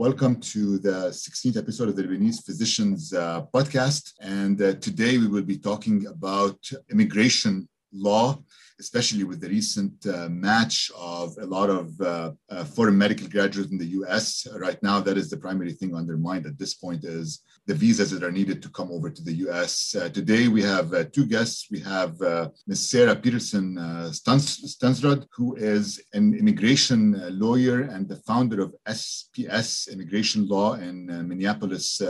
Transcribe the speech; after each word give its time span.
Welcome 0.00 0.40
to 0.54 0.78
the 0.78 1.10
16th 1.10 1.58
episode 1.58 1.90
of 1.90 1.94
the 1.94 2.04
Lebanese 2.04 2.42
Physicians 2.42 3.12
uh, 3.12 3.42
Podcast. 3.52 4.14
And 4.22 4.56
uh, 4.62 4.72
today 4.76 5.18
we 5.18 5.26
will 5.26 5.42
be 5.42 5.58
talking 5.58 6.06
about 6.06 6.56
immigration 6.90 7.68
law, 7.92 8.38
especially 8.78 9.24
with 9.24 9.40
the 9.40 9.48
recent 9.48 9.94
uh, 10.06 10.28
match 10.28 10.90
of 10.96 11.36
a 11.38 11.46
lot 11.46 11.70
of 11.70 12.00
uh, 12.00 12.32
uh, 12.50 12.64
foreign 12.64 12.96
medical 12.96 13.28
graduates 13.28 13.70
in 13.70 13.78
the 13.78 13.92
US. 14.00 14.46
Right 14.56 14.80
now, 14.82 15.00
that 15.00 15.16
is 15.16 15.28
the 15.30 15.36
primary 15.36 15.72
thing 15.72 15.94
on 15.94 16.06
their 16.06 16.16
mind 16.16 16.46
at 16.46 16.58
this 16.58 16.74
point 16.74 17.04
is 17.04 17.42
the 17.66 17.74
visas 17.74 18.10
that 18.10 18.22
are 18.22 18.32
needed 18.32 18.62
to 18.62 18.70
come 18.70 18.90
over 18.90 19.10
to 19.10 19.22
the 19.22 19.34
US. 19.46 19.94
Uh, 19.94 20.08
today, 20.08 20.48
we 20.48 20.62
have 20.62 20.92
uh, 20.92 21.04
two 21.12 21.26
guests. 21.26 21.68
We 21.70 21.80
have 21.80 22.20
uh, 22.22 22.48
Ms. 22.66 22.90
Sarah 22.90 23.16
Peterson 23.16 23.76
Stensrud, 24.10 25.26
who 25.32 25.56
is 25.56 26.02
an 26.12 26.34
immigration 26.34 27.02
lawyer 27.38 27.82
and 27.82 28.08
the 28.08 28.16
founder 28.16 28.62
of 28.62 28.74
SPS 28.88 29.92
Immigration 29.92 30.46
Law 30.48 30.74
in 30.74 31.06
Minneapolis, 31.28 32.00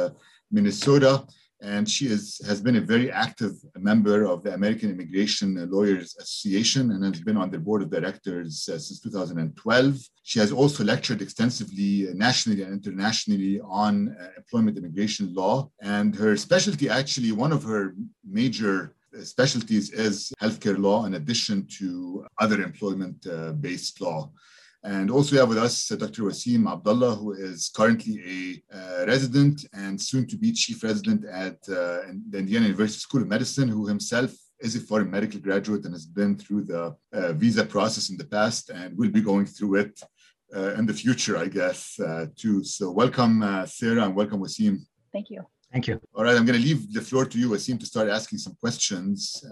Minnesota 0.51 1.25
and 1.63 1.89
she 1.89 2.07
is, 2.07 2.41
has 2.47 2.61
been 2.61 2.77
a 2.77 2.81
very 2.81 3.11
active 3.11 3.53
member 3.77 4.25
of 4.25 4.43
the 4.43 4.55
American 4.55 4.91
Immigration 4.91 5.69
Lawyers 5.71 6.17
Association 6.19 6.91
and 6.91 7.05
has 7.05 7.23
been 7.23 7.37
on 7.37 7.51
the 7.51 7.59
board 7.59 7.83
of 7.83 7.91
directors 7.91 8.69
uh, 8.69 8.79
since 8.79 9.01
2012. 9.01 9.99
She 10.23 10.39
has 10.39 10.53
also 10.53 10.85
lectured 10.85 11.21
extensively 11.21 12.09
nationally 12.15 12.63
and 12.63 12.73
internationally 12.73 13.61
on 13.61 14.17
uh, 14.19 14.29
employment 14.37 14.79
immigration 14.79 15.35
law. 15.35 15.71
And 15.83 16.15
her 16.17 16.37
specialty, 16.37 16.89
actually, 16.89 17.33
one 17.33 17.53
of 17.53 17.63
her 17.65 17.95
major 18.29 18.95
specialties 19.23 19.91
is 19.91 20.33
healthcare 20.41 20.79
law 20.79 21.05
in 21.05 21.15
addition 21.15 21.67
to 21.79 22.27
other 22.39 22.63
employment 22.63 23.27
uh, 23.27 23.53
based 23.53 24.01
law. 24.01 24.31
And 24.83 25.11
also 25.11 25.33
we 25.33 25.39
have 25.39 25.49
with 25.49 25.59
us 25.59 25.93
uh, 25.93 25.97
Dr. 25.97 26.23
Wassim 26.23 26.67
Abdallah, 26.71 27.15
who 27.17 27.33
is 27.33 27.71
currently 27.75 28.63
a 28.73 28.77
uh, 28.77 29.07
resident 29.07 29.67
and 29.75 30.01
soon 30.01 30.27
to 30.29 30.39
be 30.39 30.53
chief 30.53 30.83
resident 30.83 31.25
at 31.27 31.57
uh, 31.69 32.01
the 32.31 32.39
Indiana 32.39 32.67
University 32.67 33.01
School 33.01 33.21
of 33.21 33.29
Medicine, 33.29 33.69
who 33.69 33.87
himself 33.87 34.33
is 34.61 34.77
a 34.77 34.81
foreign 34.81 35.11
medical 35.11 35.39
graduate 35.39 35.85
and 35.85 35.93
has 35.93 36.07
been 36.07 36.37
through 36.37 36.65
the 36.65 36.97
uh, 37.13 37.33
visa 37.35 37.65
process 37.65 38.09
in 38.09 38.17
the 38.17 38.25
past 38.25 38.71
and 38.71 38.97
will 38.97 39.11
be 39.11 39.21
going 39.21 39.45
through 39.45 39.75
it 39.77 40.01
uh, 40.57 40.75
in 40.75 40.87
the 40.87 40.95
future, 40.95 41.37
I 41.37 41.49
guess, 41.49 42.01
uh, 42.01 42.27
too. 42.35 42.65
So 42.65 42.91
welcome, 42.91 43.65
Sarah, 43.67 44.05
and 44.05 44.17
welcome, 44.17 44.41
Wassim. 44.41 44.79
Thank 45.13 45.29
you. 45.31 45.43
Thank 45.73 45.87
you. 45.89 46.01
All 46.15 46.25
right, 46.25 46.37
I'm 46.37 46.47
going 46.47 46.61
to 46.61 46.67
leave 46.67 46.93
the 46.93 47.01
floor 47.01 47.27
to 47.27 47.39
you, 47.39 47.51
Wassim, 47.51 47.79
to 47.79 47.87
start 47.87 48.09
asking 48.09 48.39
some 48.39 48.57
questions, 48.61 49.45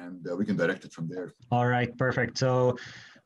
and 0.00 0.26
we 0.38 0.46
can 0.46 0.56
direct 0.56 0.84
it 0.84 0.92
from 0.92 1.08
there. 1.08 1.34
All 1.50 1.66
right, 1.66 1.96
perfect. 1.98 2.38
So 2.38 2.78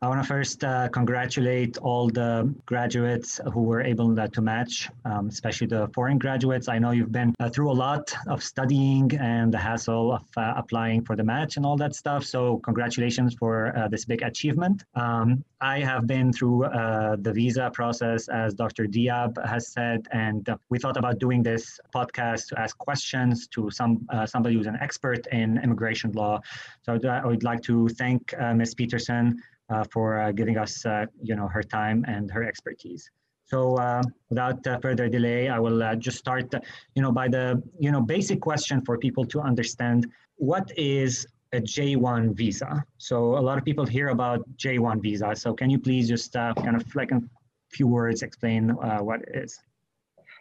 I 0.03 0.08
want 0.08 0.20
to 0.20 0.27
first 0.27 0.64
uh, 0.64 0.89
congratulate 0.89 1.78
all 1.78 2.08
the 2.08 2.53
graduates 2.67 3.41
who 3.53 3.62
were 3.62 3.83
able 3.83 4.19
uh, 4.19 4.27
to 4.27 4.41
match, 4.41 4.91
um, 5.05 5.28
especially 5.28 5.69
the 5.69 5.86
foreign 5.95 6.19
graduates. 6.19 6.69
I 6.69 6.81
know 6.81 6.91
you've 6.91 7.12
been 7.12 7.33
uh, 7.39 7.48
through 7.50 7.70
a 7.70 7.78
lot 7.86 8.12
of 8.27 8.42
studying 8.42 9.17
and 9.20 9.55
the 9.55 9.58
hassle 9.58 10.14
of 10.14 10.25
uh, 10.36 10.55
applying 10.56 11.05
for 11.05 11.14
the 11.14 11.23
match 11.23 11.56
and 11.56 11.64
all 11.64 11.77
that 11.77 11.95
stuff. 11.95 12.25
So, 12.25 12.58
congratulations 12.64 13.36
for 13.39 13.78
uh, 13.78 13.86
this 13.86 14.05
big 14.05 14.23
achievement. 14.23 14.83
Um, 14.97 15.45
I 15.61 15.78
have 15.78 16.08
been 16.08 16.33
through 16.33 16.64
uh, 16.64 17.14
the 17.20 17.33
visa 17.33 17.70
process, 17.73 18.27
as 18.27 18.55
Dr. 18.55 18.86
Diab 18.86 19.33
has 19.47 19.69
said, 19.69 20.08
and 20.11 20.48
we 20.69 20.80
thought 20.80 20.97
about 20.97 21.20
doing 21.20 21.45
this 21.45 21.78
podcast 21.95 22.48
to 22.48 22.58
ask 22.58 22.77
questions 22.77 23.47
to 23.55 23.70
some 23.70 24.05
somebody 24.27 24.56
who's 24.56 24.67
an 24.67 24.78
expert 24.80 25.28
in 25.28 25.58
immigration 25.58 26.11
law. 26.11 26.41
So, 26.83 26.98
I 27.08 27.25
would 27.25 27.45
like 27.45 27.62
to 27.62 27.89
thank 27.91 28.34
Ms. 28.36 28.75
Peterson 28.75 29.41
for 29.91 30.19
uh, 30.19 30.33
giving 30.33 30.56
us, 30.59 30.84
uh, 30.87 31.06
you 31.23 31.34
know, 31.34 31.48
her 31.48 31.62
time 31.62 32.05
and 32.09 32.31
her 32.31 32.45
expertise. 32.45 33.11
So 33.45 34.03
without 34.31 34.64
further 34.81 35.09
delay, 35.09 35.51
I 35.51 35.59
will 35.59 35.95
just 35.97 36.17
start, 36.17 36.55
you 36.95 37.03
know, 37.03 37.12
by 37.12 37.29
the, 37.29 37.62
you 37.79 37.91
know, 37.92 38.01
basic 38.01 38.41
question 38.41 38.81
for 38.81 38.97
people 38.97 39.27
to 39.27 39.41
understand 39.41 40.06
what 40.37 40.73
is 40.79 41.27
a 41.53 41.61
J1 41.61 42.34
visa. 42.34 42.85
So 42.98 43.36
a 43.36 43.42
lot 43.48 43.58
of 43.58 43.64
people 43.64 43.85
hear 43.85 44.08
about 44.08 44.41
J1 44.57 45.02
visa. 45.02 45.35
So 45.36 45.52
can 45.52 45.70
you 45.70 45.79
please 45.79 46.08
just 46.08 46.35
uh, 46.35 46.55
kind 46.55 46.77
of 46.77 46.95
like 46.95 47.13
a 47.13 47.23
few 47.70 47.86
words 47.86 48.23
explain 48.23 48.70
uh, 48.70 48.98
what 48.98 49.23
it 49.23 49.36
is? 49.45 49.61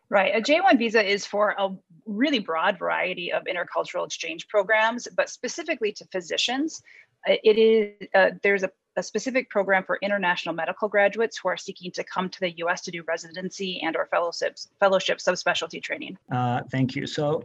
Right. 0.09 0.35
A 0.35 0.41
J1 0.41 0.77
visa 0.77 1.01
is 1.01 1.25
for 1.25 1.56
a 1.57 1.69
really 2.06 2.39
broad 2.39 2.77
variety 2.77 3.31
of 3.31 3.44
intercultural 3.44 4.06
exchange 4.06 4.47
programs, 4.47 5.07
but 5.16 5.29
specifically 5.29 5.91
to 5.94 6.06
physicians. 6.11 6.81
It 7.25 7.57
is 7.57 8.07
uh, 8.16 8.31
there's 8.41 8.63
a 8.63 8.72
a 8.97 9.03
specific 9.03 9.50
program 9.50 9.84
for 9.84 9.97
international 10.02 10.53
medical 10.53 10.88
graduates 10.90 11.38
who 11.38 11.50
are 11.50 11.57
seeking 11.57 11.91
to 11.91 12.03
come 12.03 12.29
to 12.29 12.40
the 12.40 12.52
U.S. 12.57 12.81
to 12.81 12.91
do 12.91 13.03
residency 13.07 13.81
and 13.84 13.96
or 13.96 14.07
fellowships, 14.07 14.69
fellowship 14.79 15.19
subspecialty 15.19 15.81
training. 15.81 16.18
Uh, 16.31 16.62
thank 16.72 16.96
you. 16.96 17.07
So 17.07 17.44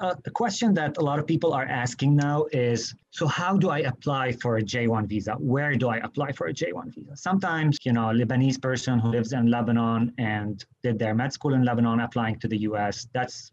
uh, 0.00 0.14
the 0.24 0.30
question 0.30 0.74
that 0.74 0.96
a 0.96 1.00
lot 1.00 1.18
of 1.18 1.26
people 1.26 1.52
are 1.52 1.64
asking 1.64 2.16
now 2.16 2.46
is 2.52 2.94
so 3.10 3.26
how 3.26 3.56
do 3.56 3.68
i 3.70 3.80
apply 3.80 4.32
for 4.32 4.58
a 4.58 4.62
j1 4.62 5.06
visa 5.06 5.32
where 5.34 5.74
do 5.74 5.88
i 5.88 5.98
apply 5.98 6.30
for 6.32 6.46
a 6.46 6.54
j1 6.54 6.94
visa 6.94 7.16
sometimes 7.16 7.78
you 7.84 7.92
know 7.92 8.10
a 8.10 8.14
lebanese 8.14 8.60
person 8.60 8.98
who 8.98 9.08
lives 9.08 9.32
in 9.32 9.50
lebanon 9.50 10.12
and 10.18 10.64
did 10.82 10.98
their 10.98 11.14
med 11.14 11.32
school 11.32 11.54
in 11.54 11.64
lebanon 11.64 12.00
applying 12.00 12.38
to 12.38 12.48
the 12.48 12.58
us 12.58 13.08
that's 13.12 13.52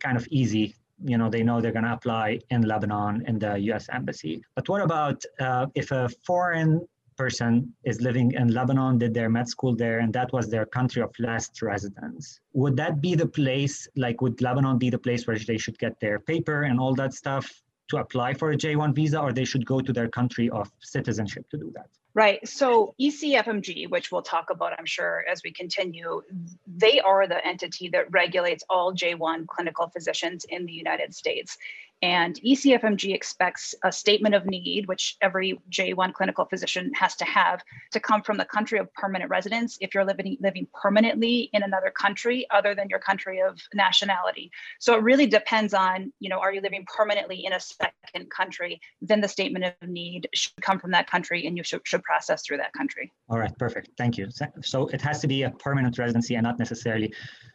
kind 0.00 0.16
of 0.16 0.26
easy 0.30 0.74
you 1.04 1.16
know 1.18 1.28
they 1.30 1.42
know 1.42 1.60
they're 1.60 1.72
going 1.72 1.84
to 1.84 1.92
apply 1.92 2.38
in 2.50 2.62
lebanon 2.62 3.24
in 3.26 3.38
the 3.38 3.56
us 3.58 3.86
embassy. 3.92 4.42
But 4.54 4.68
what 4.68 4.82
about 4.82 5.22
uh, 5.38 5.66
if 5.74 5.90
a 5.90 6.08
foreign 6.26 6.86
person 7.20 7.52
is 7.84 8.00
living 8.00 8.28
in 8.40 8.46
lebanon 8.58 8.96
did 8.96 9.12
their 9.12 9.30
med 9.36 9.46
school 9.54 9.74
there 9.76 9.98
and 10.02 10.10
that 10.18 10.32
was 10.36 10.48
their 10.48 10.66
country 10.78 11.02
of 11.06 11.10
last 11.18 11.52
residence 11.60 12.40
would 12.54 12.76
that 12.82 12.94
be 13.06 13.12
the 13.22 13.30
place 13.40 13.76
like 14.04 14.16
would 14.22 14.40
lebanon 14.46 14.78
be 14.84 14.88
the 14.96 15.02
place 15.06 15.26
where 15.26 15.38
they 15.50 15.58
should 15.58 15.78
get 15.84 15.94
their 16.00 16.18
paper 16.18 16.58
and 16.68 16.80
all 16.80 16.94
that 16.94 17.12
stuff 17.22 17.46
to 17.90 17.98
apply 18.04 18.30
for 18.40 18.48
a 18.52 18.56
j1 18.62 18.94
visa 19.00 19.18
or 19.24 19.32
they 19.34 19.48
should 19.50 19.66
go 19.66 19.78
to 19.86 19.92
their 19.98 20.08
country 20.18 20.48
of 20.60 20.66
citizenship 20.94 21.44
to 21.50 21.58
do 21.64 21.70
that 21.76 21.90
Right. 22.12 22.46
So 22.48 22.94
ECFMG, 23.00 23.88
which 23.88 24.10
we'll 24.10 24.22
talk 24.22 24.50
about, 24.50 24.72
I'm 24.76 24.86
sure, 24.86 25.24
as 25.30 25.42
we 25.44 25.52
continue, 25.52 26.22
they 26.66 26.98
are 26.98 27.28
the 27.28 27.44
entity 27.46 27.88
that 27.90 28.10
regulates 28.10 28.64
all 28.68 28.92
J1 28.92 29.46
clinical 29.46 29.88
physicians 29.88 30.44
in 30.48 30.66
the 30.66 30.72
United 30.72 31.14
States. 31.14 31.56
And 32.02 32.40
ECFMG 32.40 33.14
expects 33.14 33.74
a 33.84 33.92
statement 33.92 34.34
of 34.34 34.46
need, 34.46 34.88
which 34.88 35.16
every 35.20 35.60
J1 35.70 36.14
clinical 36.14 36.46
physician 36.46 36.90
has 36.94 37.14
to 37.16 37.26
have, 37.26 37.62
to 37.92 38.00
come 38.00 38.22
from 38.22 38.38
the 38.38 38.46
country 38.46 38.78
of 38.78 38.92
permanent 38.94 39.28
residence 39.28 39.76
if 39.82 39.94
you're 39.94 40.04
living, 40.04 40.38
living 40.40 40.66
permanently 40.72 41.50
in 41.52 41.62
another 41.62 41.90
country 41.90 42.46
other 42.50 42.74
than 42.74 42.88
your 42.88 43.00
country 43.00 43.42
of 43.42 43.58
nationality. 43.74 44.50
So 44.78 44.94
it 44.94 45.02
really 45.02 45.26
depends 45.26 45.74
on, 45.74 46.10
you 46.20 46.30
know, 46.30 46.38
are 46.38 46.54
you 46.54 46.62
living 46.62 46.86
permanently 46.86 47.44
in 47.44 47.52
a 47.52 47.60
second 47.60 48.30
country? 48.30 48.80
Then 49.02 49.20
the 49.20 49.28
statement 49.28 49.66
of 49.66 49.88
need 49.88 50.28
should 50.32 50.52
come 50.62 50.78
from 50.78 50.92
that 50.92 51.10
country 51.10 51.46
and 51.46 51.56
you 51.56 51.62
should, 51.62 51.82
should 51.84 52.02
process 52.02 52.42
through 52.46 52.58
that 52.58 52.72
country. 52.72 53.12
All 53.28 53.38
right, 53.38 53.56
perfect. 53.58 53.90
Thank 53.98 54.16
you. 54.16 54.28
So 54.62 54.86
it 54.88 55.02
has 55.02 55.20
to 55.20 55.28
be 55.28 55.42
a 55.42 55.50
permanent 55.50 55.98
residency 55.98 56.36
and 56.36 56.44
not 56.44 56.58
necessarily 56.58 57.12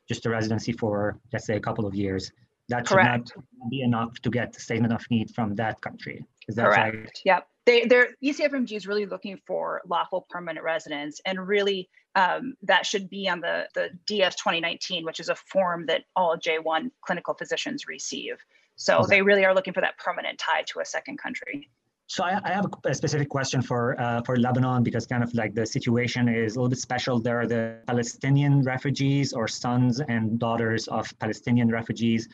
just 0.07 0.25
a 0.27 0.29
residency 0.29 0.71
for, 0.71 1.19
let's 1.33 1.47
say, 1.47 1.55
a 1.55 1.59
couple 1.59 1.87
of 1.87 1.95
years. 1.95 2.31
That 2.69 2.87
should 2.87 2.95
Correct. 2.95 3.31
not 3.35 3.69
be 3.69 3.81
enough 3.81 4.19
to 4.21 4.29
get 4.29 4.53
the 4.53 4.59
statement 4.59 4.93
of 4.93 5.05
need 5.09 5.29
from 5.31 5.55
that 5.55 5.81
country. 5.81 6.25
Is 6.47 6.55
that 6.55 6.65
Correct. 6.65 6.95
right? 6.95 7.19
Yep. 7.25 7.47
They, 7.65 7.85
they're 7.85 8.09
ECFMG 8.23 8.73
is 8.73 8.87
really 8.87 9.05
looking 9.05 9.39
for 9.47 9.81
lawful 9.87 10.27
permanent 10.29 10.63
residence, 10.63 11.19
and 11.25 11.47
really 11.47 11.89
um, 12.15 12.55
that 12.63 12.85
should 12.85 13.09
be 13.09 13.27
on 13.27 13.41
the 13.41 13.67
the 13.73 13.89
DS 14.05 14.35
2019, 14.35 15.03
which 15.03 15.19
is 15.19 15.29
a 15.29 15.35
form 15.35 15.85
that 15.87 16.03
all 16.15 16.37
J1 16.37 16.91
clinical 17.01 17.33
physicians 17.33 17.87
receive. 17.87 18.35
So 18.75 18.99
okay. 18.99 19.17
they 19.17 19.21
really 19.21 19.45
are 19.45 19.55
looking 19.55 19.73
for 19.73 19.81
that 19.81 19.97
permanent 19.97 20.37
tie 20.37 20.63
to 20.67 20.79
a 20.79 20.85
second 20.85 21.17
country. 21.17 21.69
So 22.07 22.23
I, 22.23 22.39
I 22.43 22.49
have 22.49 22.67
a, 22.83 22.93
specific 22.93 23.29
question 23.29 23.63
for 23.63 23.99
uh, 23.99 24.21
for 24.21 24.37
Lebanon 24.37 24.83
because 24.83 25.07
kind 25.07 25.23
of 25.23 25.33
like 25.33 25.55
the 25.55 25.65
situation 25.65 26.29
is 26.29 26.55
a 26.55 26.59
little 26.59 26.69
bit 26.69 26.77
special. 26.77 27.19
There 27.19 27.39
are 27.39 27.47
the 27.47 27.79
Palestinian 27.87 28.61
refugees 28.61 29.33
or 29.33 29.47
sons 29.47 30.01
and 30.01 30.37
daughters 30.37 30.87
of 30.87 31.11
Palestinian 31.19 31.69
refugees 31.69 32.29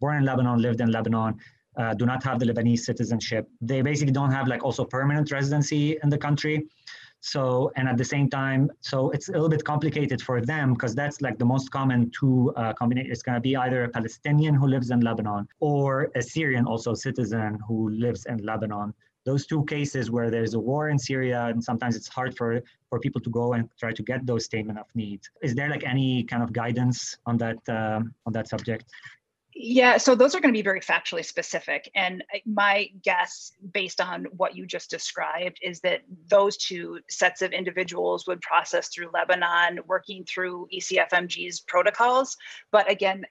born 0.00 0.16
in 0.16 0.24
Lebanon, 0.24 0.60
lived 0.60 0.80
in 0.80 0.90
Lebanon, 0.90 1.36
uh, 1.76 1.94
do 1.94 2.06
not 2.06 2.22
have 2.22 2.38
the 2.38 2.46
Lebanese 2.46 2.80
citizenship. 2.80 3.48
They 3.60 3.82
basically 3.82 4.12
don't 4.12 4.32
have 4.32 4.48
like 4.48 4.64
also 4.64 4.84
permanent 4.84 5.30
residency 5.30 5.98
in 6.02 6.08
the 6.08 6.18
country. 6.18 6.66
So, 7.20 7.72
and 7.76 7.88
at 7.88 7.96
the 7.96 8.04
same 8.04 8.30
time, 8.30 8.70
so 8.80 9.10
it's 9.10 9.28
a 9.28 9.32
little 9.32 9.48
bit 9.48 9.64
complicated 9.64 10.22
for 10.22 10.40
them 10.40 10.74
because 10.74 10.94
that's 10.94 11.20
like 11.20 11.38
the 11.38 11.44
most 11.44 11.70
common 11.70 12.10
two 12.10 12.52
uh, 12.56 12.72
combination. 12.74 13.10
It's 13.10 13.22
going 13.22 13.34
to 13.34 13.40
be 13.40 13.56
either 13.56 13.84
a 13.84 13.88
Palestinian 13.88 14.54
who 14.54 14.68
lives 14.68 14.90
in 14.90 15.00
Lebanon 15.00 15.48
or 15.58 16.10
a 16.14 16.22
Syrian 16.22 16.66
also 16.66 16.94
citizen 16.94 17.58
who 17.66 17.90
lives 17.90 18.26
in 18.26 18.38
Lebanon 18.38 18.94
those 19.26 19.44
two 19.44 19.64
cases 19.64 20.08
where 20.08 20.30
there's 20.30 20.54
a 20.54 20.58
war 20.58 20.88
in 20.88 20.98
Syria 20.98 21.46
and 21.46 21.62
sometimes 21.62 21.96
it's 21.96 22.06
hard 22.06 22.36
for, 22.36 22.62
for 22.88 23.00
people 23.00 23.20
to 23.20 23.28
go 23.28 23.54
and 23.54 23.68
try 23.78 23.92
to 23.92 24.02
get 24.02 24.24
those 24.24 24.44
statement 24.44 24.78
of 24.78 24.86
needs. 24.94 25.28
Is 25.42 25.54
there 25.54 25.68
like 25.68 25.84
any 25.84 26.22
kind 26.22 26.44
of 26.44 26.52
guidance 26.52 27.18
on 27.26 27.36
that 27.38 27.58
um, 27.68 28.14
on 28.24 28.32
that 28.32 28.48
subject? 28.48 28.84
Yeah, 29.58 29.96
so 29.96 30.14
those 30.14 30.34
are 30.34 30.40
going 30.40 30.52
to 30.52 30.58
be 30.58 30.62
very 30.62 30.82
factually 30.82 31.24
specific. 31.24 31.90
And 31.94 32.22
uh, 32.34 32.38
my 32.44 32.90
guess, 33.02 33.52
based 33.72 34.02
on 34.02 34.26
what 34.36 34.54
you 34.54 34.66
just 34.66 34.90
described, 34.90 35.60
is 35.62 35.80
that 35.80 36.02
those 36.28 36.58
two 36.58 37.00
sets 37.08 37.40
of 37.40 37.52
individuals 37.52 38.26
would 38.26 38.42
process 38.42 38.88
through 38.88 39.08
Lebanon, 39.14 39.80
working 39.86 40.24
through 40.24 40.68
ECFMG's 40.74 41.60
protocols. 41.60 42.36
But 42.70 42.90
again, 42.90 43.24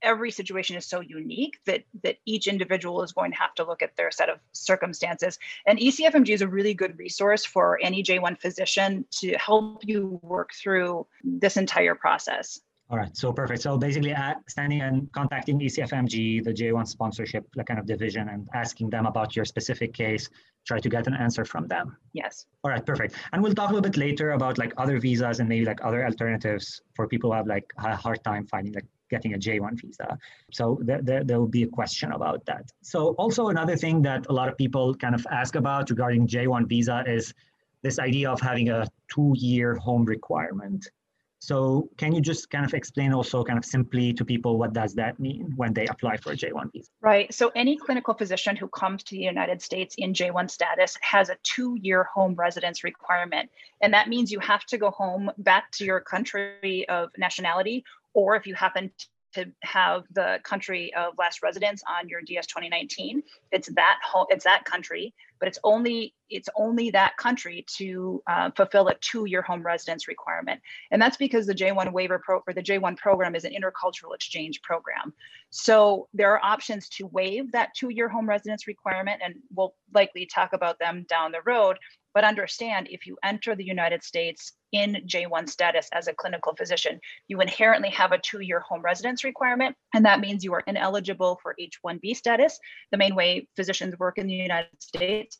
every 0.00 0.30
situation 0.30 0.74
is 0.74 0.86
so 0.86 1.00
unique 1.00 1.58
that 1.66 1.82
that 2.02 2.16
each 2.24 2.46
individual 2.46 3.02
is 3.02 3.12
going 3.12 3.30
to 3.32 3.38
have 3.38 3.54
to 3.56 3.64
look 3.64 3.82
at 3.82 3.94
their 3.96 4.10
set 4.10 4.28
of 4.28 4.38
circumstances 4.52 5.38
and 5.66 5.78
ecfmg 5.78 6.28
is 6.28 6.42
a 6.42 6.46
really 6.46 6.74
good 6.74 6.96
resource 6.98 7.46
for 7.46 7.78
any 7.82 8.02
j1 8.02 8.38
physician 8.38 9.06
to 9.10 9.32
help 9.38 9.82
you 9.86 10.20
work 10.22 10.50
through 10.52 11.06
this 11.24 11.56
entire 11.56 11.94
process 11.94 12.60
all 12.88 12.96
right, 12.96 13.16
so 13.16 13.32
perfect. 13.32 13.62
So 13.62 13.76
basically, 13.76 14.14
uh, 14.14 14.34
standing 14.48 14.80
and 14.80 15.10
contacting 15.10 15.58
ECFMG, 15.58 16.44
the 16.44 16.52
J1 16.52 16.86
sponsorship 16.86 17.44
like 17.56 17.66
kind 17.66 17.80
of 17.80 17.86
division, 17.86 18.28
and 18.28 18.48
asking 18.54 18.90
them 18.90 19.06
about 19.06 19.34
your 19.34 19.44
specific 19.44 19.92
case, 19.92 20.28
try 20.64 20.78
to 20.78 20.88
get 20.88 21.08
an 21.08 21.14
answer 21.14 21.44
from 21.44 21.66
them. 21.66 21.96
Yes. 22.12 22.46
All 22.62 22.70
right, 22.70 22.84
perfect. 22.86 23.16
And 23.32 23.42
we'll 23.42 23.54
talk 23.54 23.70
a 23.70 23.74
little 23.74 23.90
bit 23.90 23.96
later 23.96 24.30
about 24.32 24.56
like 24.56 24.72
other 24.76 25.00
visas 25.00 25.40
and 25.40 25.48
maybe 25.48 25.64
like 25.64 25.84
other 25.84 26.04
alternatives 26.04 26.80
for 26.94 27.08
people 27.08 27.30
who 27.30 27.36
have 27.36 27.48
like 27.48 27.72
a 27.78 27.96
hard 27.96 28.22
time 28.22 28.46
finding 28.46 28.72
like 28.72 28.86
getting 29.10 29.34
a 29.34 29.38
J1 29.38 29.80
visa. 29.80 30.18
So 30.52 30.78
there, 30.82 31.02
there, 31.02 31.24
there 31.24 31.40
will 31.40 31.48
be 31.48 31.64
a 31.64 31.68
question 31.68 32.12
about 32.12 32.44
that. 32.46 32.70
So 32.82 33.14
also 33.18 33.48
another 33.48 33.76
thing 33.76 34.02
that 34.02 34.26
a 34.28 34.32
lot 34.32 34.48
of 34.48 34.56
people 34.56 34.94
kind 34.94 35.14
of 35.14 35.26
ask 35.30 35.56
about 35.56 35.90
regarding 35.90 36.28
J1 36.28 36.68
visa 36.68 37.02
is 37.06 37.34
this 37.82 37.98
idea 37.98 38.30
of 38.30 38.40
having 38.40 38.68
a 38.68 38.86
two-year 39.12 39.74
home 39.76 40.04
requirement. 40.04 40.88
So 41.46 41.88
can 41.96 42.12
you 42.12 42.20
just 42.20 42.50
kind 42.50 42.64
of 42.64 42.74
explain 42.74 43.14
also 43.14 43.44
kind 43.44 43.56
of 43.56 43.64
simply 43.64 44.12
to 44.14 44.24
people 44.24 44.58
what 44.58 44.72
does 44.72 44.94
that 44.94 45.20
mean 45.20 45.52
when 45.54 45.72
they 45.72 45.86
apply 45.86 46.16
for 46.16 46.32
a 46.32 46.36
J1 46.36 46.72
visa? 46.72 46.90
Right. 47.00 47.32
So 47.32 47.52
any 47.54 47.76
clinical 47.76 48.14
physician 48.14 48.56
who 48.56 48.66
comes 48.66 49.04
to 49.04 49.14
the 49.14 49.22
United 49.22 49.62
States 49.62 49.94
in 49.96 50.12
J1 50.12 50.50
status 50.50 50.98
has 51.02 51.28
a 51.28 51.36
two-year 51.44 52.02
home 52.12 52.34
residence 52.34 52.82
requirement. 52.82 53.48
And 53.80 53.94
that 53.94 54.08
means 54.08 54.32
you 54.32 54.40
have 54.40 54.64
to 54.66 54.76
go 54.76 54.90
home 54.90 55.30
back 55.38 55.70
to 55.74 55.84
your 55.84 56.00
country 56.00 56.84
of 56.88 57.10
nationality 57.16 57.84
or 58.12 58.34
if 58.34 58.44
you 58.48 58.56
happen 58.56 58.90
to 59.36 59.52
have 59.62 60.04
the 60.12 60.40
country 60.42 60.92
of 60.94 61.14
last 61.18 61.42
residence 61.42 61.82
on 61.88 62.08
your 62.08 62.22
DS 62.22 62.46
2019, 62.46 63.22
it's 63.52 63.68
that 63.68 63.98
whole, 64.04 64.26
it's 64.30 64.44
that 64.44 64.64
country, 64.64 65.14
but 65.38 65.48
it's 65.48 65.58
only 65.64 66.14
it's 66.28 66.48
only 66.56 66.90
that 66.90 67.16
country 67.18 67.64
to 67.76 68.20
uh, 68.26 68.50
fulfill 68.56 68.88
a 68.88 68.94
two-year 68.94 69.42
home 69.42 69.62
residence 69.62 70.08
requirement, 70.08 70.60
and 70.90 71.00
that's 71.00 71.16
because 71.16 71.46
the 71.46 71.54
J1 71.54 71.92
waiver 71.92 72.18
pro 72.18 72.40
or 72.46 72.52
the 72.52 72.62
J1 72.62 72.96
program 72.96 73.34
is 73.34 73.44
an 73.44 73.52
intercultural 73.52 74.14
exchange 74.14 74.60
program. 74.62 75.12
So 75.50 76.08
there 76.14 76.32
are 76.32 76.44
options 76.44 76.88
to 76.90 77.06
waive 77.06 77.52
that 77.52 77.74
two-year 77.74 78.08
home 78.08 78.28
residence 78.28 78.66
requirement, 78.66 79.20
and 79.24 79.36
we'll 79.54 79.74
likely 79.94 80.26
talk 80.26 80.52
about 80.52 80.78
them 80.78 81.06
down 81.08 81.32
the 81.32 81.42
road. 81.44 81.78
But 82.16 82.24
understand 82.24 82.88
if 82.90 83.06
you 83.06 83.18
enter 83.22 83.54
the 83.54 83.62
United 83.62 84.02
States 84.02 84.54
in 84.72 85.02
J1 85.06 85.50
status 85.50 85.90
as 85.92 86.08
a 86.08 86.14
clinical 86.14 86.56
physician, 86.56 86.98
you 87.28 87.42
inherently 87.42 87.90
have 87.90 88.12
a 88.12 88.18
two 88.18 88.40
year 88.40 88.60
home 88.60 88.80
residence 88.80 89.22
requirement. 89.22 89.76
And 89.92 90.02
that 90.06 90.20
means 90.20 90.42
you 90.42 90.54
are 90.54 90.64
ineligible 90.66 91.38
for 91.42 91.54
H1B 91.60 92.16
status, 92.16 92.58
the 92.90 92.96
main 92.96 93.14
way 93.14 93.46
physicians 93.54 93.98
work 93.98 94.16
in 94.16 94.26
the 94.26 94.32
United 94.32 94.82
States 94.82 95.36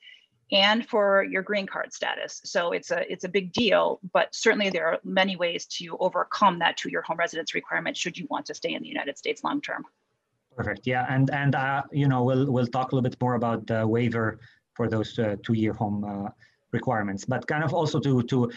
and 0.52 0.86
for 0.86 1.24
your 1.24 1.40
green 1.40 1.66
card 1.66 1.94
status. 1.94 2.42
So 2.44 2.72
it's 2.72 2.90
a 2.90 3.10
it's 3.10 3.24
a 3.24 3.30
big 3.30 3.54
deal, 3.54 3.98
but 4.12 4.34
certainly 4.34 4.68
there 4.68 4.86
are 4.88 4.98
many 5.02 5.34
ways 5.34 5.64
to 5.78 5.96
overcome 5.98 6.58
that 6.58 6.76
two-year 6.76 7.00
home 7.00 7.16
residence 7.16 7.54
requirement 7.54 7.96
should 7.96 8.18
you 8.18 8.26
want 8.28 8.44
to 8.46 8.54
stay 8.54 8.74
in 8.74 8.82
the 8.82 8.88
United 8.88 9.16
States 9.16 9.42
long 9.42 9.62
term. 9.62 9.86
Perfect. 10.54 10.86
Yeah, 10.86 11.06
and 11.08 11.30
and 11.30 11.54
uh, 11.54 11.84
you 11.90 12.06
know 12.06 12.22
we'll 12.22 12.52
we'll 12.52 12.66
talk 12.66 12.92
a 12.92 12.94
little 12.94 13.08
bit 13.08 13.18
more 13.18 13.36
about 13.36 13.66
the 13.66 13.88
waiver 13.88 14.40
for 14.74 14.90
those 14.90 15.18
uh, 15.18 15.36
two-year 15.42 15.72
home 15.72 16.04
uh, 16.04 16.28
requirements, 16.72 17.24
but 17.24 17.46
kind 17.46 17.64
of 17.64 17.72
also 17.74 18.00
to 18.00 18.22
to 18.22 18.50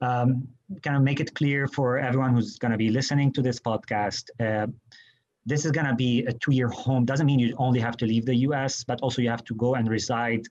um, 0.00 0.48
kind 0.82 0.96
of 0.96 1.02
make 1.02 1.20
it 1.20 1.34
clear 1.34 1.66
for 1.68 1.98
everyone 1.98 2.34
who's 2.34 2.58
going 2.58 2.72
to 2.72 2.78
be 2.78 2.90
listening 2.90 3.32
to 3.32 3.42
this 3.42 3.60
podcast. 3.60 4.30
Uh, 4.40 4.66
this 5.46 5.64
is 5.64 5.72
going 5.72 5.86
to 5.86 5.94
be 5.94 6.24
a 6.26 6.32
two-year 6.32 6.68
home. 6.68 7.04
Doesn't 7.04 7.26
mean 7.26 7.38
you 7.38 7.54
only 7.58 7.80
have 7.80 7.96
to 7.98 8.06
leave 8.06 8.24
the 8.26 8.34
U.S., 8.48 8.84
but 8.84 9.00
also 9.00 9.22
you 9.22 9.30
have 9.30 9.44
to 9.44 9.54
go 9.54 9.74
and 9.74 9.88
reside 9.88 10.44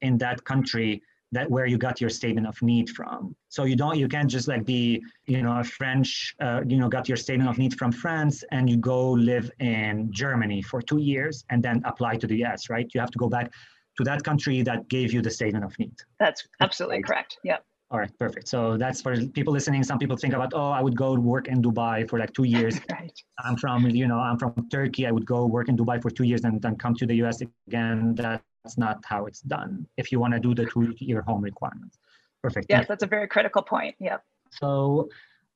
in 0.00 0.18
that 0.18 0.44
country 0.44 1.02
that 1.32 1.48
where 1.48 1.66
you 1.66 1.78
got 1.78 2.00
your 2.00 2.10
statement 2.10 2.46
of 2.46 2.60
need 2.60 2.90
from. 2.90 3.36
So 3.48 3.64
you 3.64 3.76
don't, 3.76 3.96
you 3.96 4.08
can't 4.08 4.28
just 4.28 4.48
like 4.48 4.64
be, 4.64 5.00
you 5.26 5.42
know, 5.42 5.60
a 5.60 5.64
French, 5.64 6.34
uh, 6.40 6.62
you 6.66 6.76
know, 6.76 6.88
got 6.88 7.08
your 7.08 7.16
statement 7.16 7.48
of 7.48 7.56
need 7.56 7.78
from 7.78 7.92
France 7.92 8.42
and 8.50 8.68
you 8.68 8.76
go 8.76 9.12
live 9.12 9.50
in 9.60 10.10
Germany 10.10 10.60
for 10.62 10.82
two 10.82 10.98
years 10.98 11.44
and 11.50 11.62
then 11.62 11.82
apply 11.84 12.16
to 12.16 12.26
the 12.26 12.44
US, 12.44 12.68
right? 12.68 12.90
You 12.92 13.00
have 13.00 13.12
to 13.12 13.18
go 13.18 13.28
back 13.28 13.52
to 13.98 14.04
that 14.04 14.22
country 14.24 14.62
that 14.62 14.88
gave 14.88 15.12
you 15.12 15.20
the 15.22 15.30
statement 15.30 15.64
of 15.64 15.78
need. 15.78 15.94
That's 16.18 16.46
absolutely 16.60 16.98
right. 16.98 17.06
correct. 17.06 17.38
Yeah. 17.44 17.58
All 17.92 17.98
right, 17.98 18.16
perfect. 18.20 18.46
So 18.46 18.76
that's 18.76 19.02
for 19.02 19.16
people 19.38 19.52
listening. 19.52 19.82
Some 19.82 19.98
people 19.98 20.16
think 20.16 20.32
about, 20.32 20.52
oh, 20.54 20.70
I 20.70 20.80
would 20.80 20.96
go 20.96 21.14
work 21.14 21.48
in 21.48 21.60
Dubai 21.60 22.08
for 22.08 22.20
like 22.20 22.32
two 22.32 22.44
years. 22.44 22.78
right. 22.92 23.12
I'm 23.44 23.56
from, 23.56 23.84
you 23.90 24.06
know, 24.06 24.20
I'm 24.20 24.38
from 24.38 24.68
Turkey. 24.70 25.08
I 25.08 25.10
would 25.10 25.26
go 25.26 25.44
work 25.46 25.68
in 25.68 25.76
Dubai 25.76 26.00
for 26.00 26.08
two 26.08 26.22
years 26.22 26.44
and 26.44 26.62
then 26.62 26.76
come 26.76 26.94
to 26.94 27.06
the 27.06 27.14
US 27.24 27.42
again. 27.66 28.14
That's 28.14 28.78
not 28.78 29.04
how 29.04 29.26
it's 29.26 29.40
done. 29.40 29.88
If 29.96 30.12
you 30.12 30.20
want 30.20 30.34
to 30.34 30.40
do 30.40 30.54
the 30.54 30.66
two-year 30.66 31.22
home 31.22 31.42
requirements. 31.42 31.98
Perfect. 32.42 32.66
Yes, 32.70 32.86
that's 32.86 33.02
a 33.02 33.06
very 33.06 33.26
critical 33.26 33.62
point. 33.62 33.96
Yeah. 33.98 34.18
So 34.50 35.08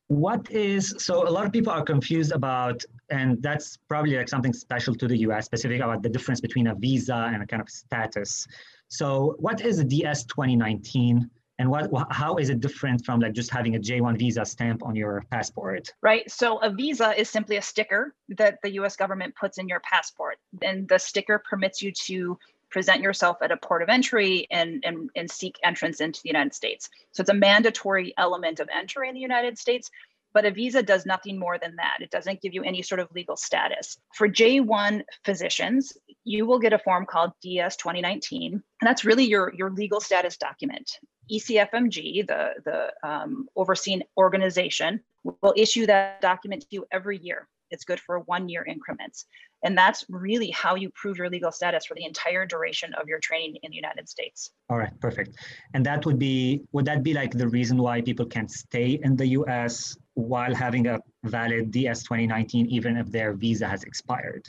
what 0.09 0.51
is 0.51 0.95
so 0.99 1.27
a 1.27 1.31
lot 1.31 1.47
of 1.47 1.53
people 1.53 1.73
are 1.73 1.83
confused 1.83 2.33
about 2.33 2.83
and 3.11 3.43
that's 3.43 3.79
probably 3.89 4.17
like 4.17 4.29
something 4.29 4.53
special 4.53 4.95
to 4.95 5.09
the 5.09 5.17
us 5.17 5.47
specific 5.47 5.81
about 5.81 6.03
the 6.03 6.09
difference 6.09 6.41
between 6.41 6.67
a 6.69 6.75
visa 6.75 7.31
and 7.33 7.43
a 7.43 7.47
kind 7.47 7.63
of 7.63 7.69
status. 7.71 8.47
So 8.89 9.35
what 9.39 9.61
is 9.63 9.79
a 9.79 9.85
ds 9.85 10.25
2019 10.25 11.31
and 11.59 11.71
what 11.71 11.89
how 12.11 12.37
is 12.37 12.51
it 12.51 12.61
different 12.61 13.05
from 13.05 13.21
like 13.21 13.33
just 13.33 13.51
having 13.51 13.77
a 13.77 13.79
j1 13.79 14.19
visa 14.19 14.45
stamp 14.45 14.85
on 14.85 14.95
your 14.95 15.25
passport? 15.31 15.91
Right 16.03 16.31
so 16.31 16.59
a 16.59 16.71
visa 16.71 17.19
is 17.19 17.31
simply 17.31 17.57
a 17.57 17.63
sticker 17.63 18.15
that 18.29 18.59
the 18.63 18.71
us 18.73 18.97
government 18.97 19.35
puts 19.35 19.57
in 19.57 19.69
your 19.69 19.81
passport 19.81 20.37
and 20.61 20.87
the 20.89 20.99
sticker 20.99 21.43
permits 21.49 21.81
you 21.81 21.93
to 21.93 22.39
present 22.75 23.01
yourself 23.01 23.37
at 23.41 23.53
a 23.53 23.57
port 23.57 23.83
of 23.83 23.89
entry 23.89 24.49
and, 24.51 24.83
and, 24.85 25.09
and 25.15 25.31
seek 25.31 25.57
entrance 25.63 26.01
into 26.01 26.21
the 26.21 26.29
United 26.29 26.53
States. 26.53 26.91
So 27.13 27.21
it's 27.21 27.31
a 27.31 27.35
mandatory 27.35 28.13
element 28.19 28.59
of 28.59 28.69
entering 28.77 29.15
the 29.15 29.21
United 29.21 29.57
States, 29.57 29.93
but 30.33 30.45
a 30.45 30.51
visa 30.51 30.83
does 30.83 31.07
nothing 31.07 31.39
more 31.39 31.57
than 31.57 31.77
that. 31.77 31.99
It 32.01 32.11
doesn't 32.11 32.43
give 32.43 32.53
you 32.53 32.65
any 32.65 32.83
sort 32.83 32.99
of 32.99 33.13
legal 33.15 33.37
status. 33.37 33.97
For 34.13 34.29
J1 34.29 35.03
physicians, 35.25 35.93
you 36.25 36.47
will 36.47 36.59
get 36.59 36.73
a 36.73 36.81
form 36.81 37.07
called 37.07 37.31
DS 37.43 37.77
2019, 37.77 38.55
and 38.55 38.63
that's 38.83 39.05
really 39.05 39.25
your, 39.25 39.55
your 39.55 39.71
legal 39.71 40.01
status 40.01 40.37
document. 40.37 40.99
ECFMG, 41.31 42.27
the, 42.27 42.55
the 42.65 43.09
um, 43.09 43.47
overseeing 43.55 44.03
organization, 44.17 45.01
will 45.23 45.55
issue 45.57 45.87
that 45.87 46.21
document 46.21 46.63
to 46.63 46.69
you 46.71 46.87
every 46.91 47.19
year. 47.19 47.47
It's 47.71 47.85
good 47.85 48.01
for 48.01 48.19
one 48.19 48.49
year 48.49 48.65
increments. 48.65 49.27
And 49.65 49.77
that's 49.77 50.05
really 50.09 50.51
how 50.51 50.75
you 50.75 50.91
prove 50.91 51.17
your 51.17 51.31
legal 51.31 51.51
status 51.51 51.87
for 51.87 51.95
the 51.95 52.05
entire 52.05 52.45
duration 52.47 52.93
of 53.01 53.09
your 53.09 53.19
training 53.19 53.57
in 53.63 53.71
the 53.71 53.77
United 53.77 54.09
States. 54.09 54.51
All 54.69 54.77
right, 54.77 54.93
perfect. 55.01 55.37
And 55.73 55.85
that 55.87 56.05
would 56.05 56.19
be, 56.19 56.61
would 56.73 56.85
that 56.85 57.03
be 57.03 57.15
like 57.15 57.33
the 57.33 57.49
reason 57.49 57.79
why 57.79 58.03
people 58.03 58.27
can 58.27 58.47
stay 58.47 59.01
in 59.03 59.17
the 59.17 59.27
US 59.39 59.97
while 60.13 60.55
having 60.55 60.87
a 60.87 61.01
valid 61.25 61.71
DS 61.71 62.03
2019, 62.03 62.67
even 62.67 62.97
if 62.97 63.11
their 63.11 63.33
visa 63.33 63.67
has 63.67 63.85
expired? 63.85 64.47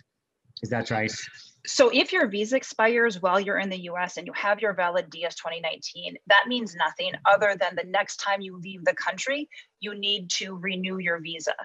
Is 0.61 0.69
that 0.69 0.91
right? 0.91 1.11
So 1.65 1.89
if 1.91 2.13
your 2.13 2.27
visa 2.27 2.57
expires 2.57 3.21
while 3.21 3.39
you're 3.39 3.57
in 3.57 3.69
the 3.69 3.83
US 3.91 4.17
and 4.17 4.27
you 4.27 4.33
have 4.33 4.61
your 4.61 4.73
valid 4.73 5.09
DS 5.09 5.35
2019, 5.35 6.15
that 6.27 6.45
means 6.47 6.75
nothing 6.75 7.13
other 7.25 7.55
than 7.59 7.75
the 7.75 7.89
next 7.89 8.17
time 8.17 8.41
you 8.41 8.57
leave 8.57 8.85
the 8.85 8.93
country, 8.93 9.49
you 9.79 9.95
need 9.95 10.29
to 10.31 10.55
renew 10.55 10.97
your 10.97 11.19
visa. 11.19 11.55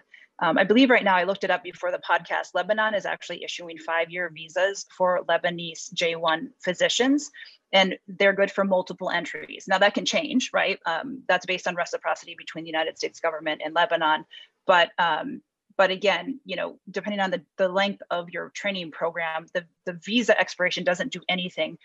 Um, 0.40 0.56
I 0.56 0.64
believe 0.64 0.88
right 0.88 1.04
now, 1.04 1.16
I 1.16 1.24
looked 1.24 1.44
it 1.44 1.50
up 1.50 1.62
before 1.62 1.92
the 1.92 1.98
podcast, 1.98 2.48
Lebanon 2.54 2.94
is 2.94 3.04
actually 3.04 3.44
issuing 3.44 3.76
five 3.78 4.10
year 4.10 4.30
visas 4.34 4.86
for 4.96 5.20
Lebanese 5.28 5.92
J1 5.94 6.48
physicians, 6.64 7.30
and 7.72 7.96
they're 8.08 8.32
good 8.32 8.50
for 8.50 8.64
multiple 8.64 9.10
entries. 9.10 9.66
Now, 9.68 9.78
that 9.78 9.94
can 9.94 10.06
change, 10.06 10.50
right? 10.52 10.78
Um, 10.86 11.22
that's 11.28 11.44
based 11.44 11.68
on 11.68 11.76
reciprocity 11.76 12.34
between 12.38 12.64
the 12.64 12.70
United 12.70 12.96
States 12.96 13.20
government 13.20 13.60
and 13.64 13.74
Lebanon. 13.74 14.24
But 14.66 14.90
um, 14.98 15.42
but 15.76 15.90
again, 15.90 16.40
you 16.44 16.56
know, 16.56 16.78
depending 16.90 17.20
on 17.20 17.30
the, 17.30 17.42
the 17.56 17.68
length 17.68 18.02
of 18.10 18.28
your 18.30 18.50
training 18.50 18.90
program, 18.90 19.46
the, 19.54 19.64
the 19.86 19.94
visa 20.04 20.38
expiration 20.38 20.84
doesn't 20.84 21.10
do 21.10 21.20
anything 21.26 21.78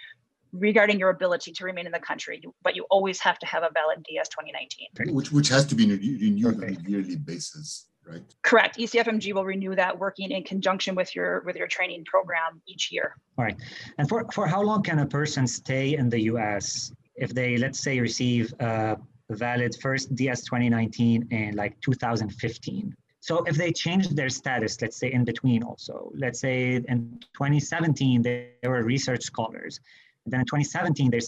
regarding 0.51 0.99
your 0.99 1.09
ability 1.09 1.53
to 1.53 1.63
remain 1.63 1.85
in 1.85 1.93
the 1.93 1.99
country, 1.99 2.41
but 2.61 2.75
you 2.75 2.85
always 2.89 3.21
have 3.21 3.39
to 3.39 3.45
have 3.45 3.63
a 3.63 3.69
valid 3.73 4.03
DS 4.03 4.27
2019. 4.29 5.15
Which, 5.15 5.31
which 5.31 5.47
has 5.47 5.65
to 5.67 5.75
be 5.75 5.85
renewed 5.85 6.57
on 6.57 6.63
a 6.63 6.89
yearly 6.89 7.15
basis 7.15 7.87
right? 8.07 8.23
Correct. 8.41 8.77
ECFMG 8.77 9.33
will 9.33 9.45
renew 9.45 9.75
that 9.75 9.97
working 9.97 10.31
in 10.31 10.43
conjunction 10.43 10.95
with 10.95 11.15
your 11.15 11.41
with 11.41 11.55
your 11.55 11.67
training 11.67 12.05
program 12.05 12.61
each 12.67 12.91
year. 12.91 13.15
All 13.37 13.45
right. 13.45 13.57
And 13.97 14.07
for, 14.07 14.25
for 14.31 14.47
how 14.47 14.61
long 14.61 14.83
can 14.83 14.99
a 14.99 15.05
person 15.05 15.47
stay 15.47 15.95
in 15.95 16.09
the 16.09 16.21
US 16.31 16.91
if 17.15 17.33
they, 17.33 17.57
let's 17.57 17.79
say, 17.79 17.99
receive 17.99 18.53
a 18.59 18.97
valid 19.29 19.75
first 19.81 20.15
DS 20.15 20.43
2019 20.43 21.27
in 21.31 21.55
like 21.55 21.79
2015? 21.81 22.95
So 23.21 23.43
if 23.45 23.55
they 23.55 23.71
change 23.71 24.09
their 24.09 24.29
status, 24.29 24.79
let's 24.83 24.97
say 24.97 25.11
in 25.11 25.23
between 25.25 25.63
also, 25.63 26.11
let's 26.13 26.39
say 26.39 26.75
in 26.75 27.19
2017 27.33 28.21
they, 28.21 28.51
were 28.63 28.83
research 28.83 29.23
scholars, 29.23 29.79
then 30.27 30.41
in 30.41 30.45
2017 30.45 31.09
they 31.09 31.19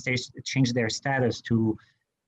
changed 0.43 0.75
their 0.75 0.89
status 0.89 1.41
to 1.41 1.75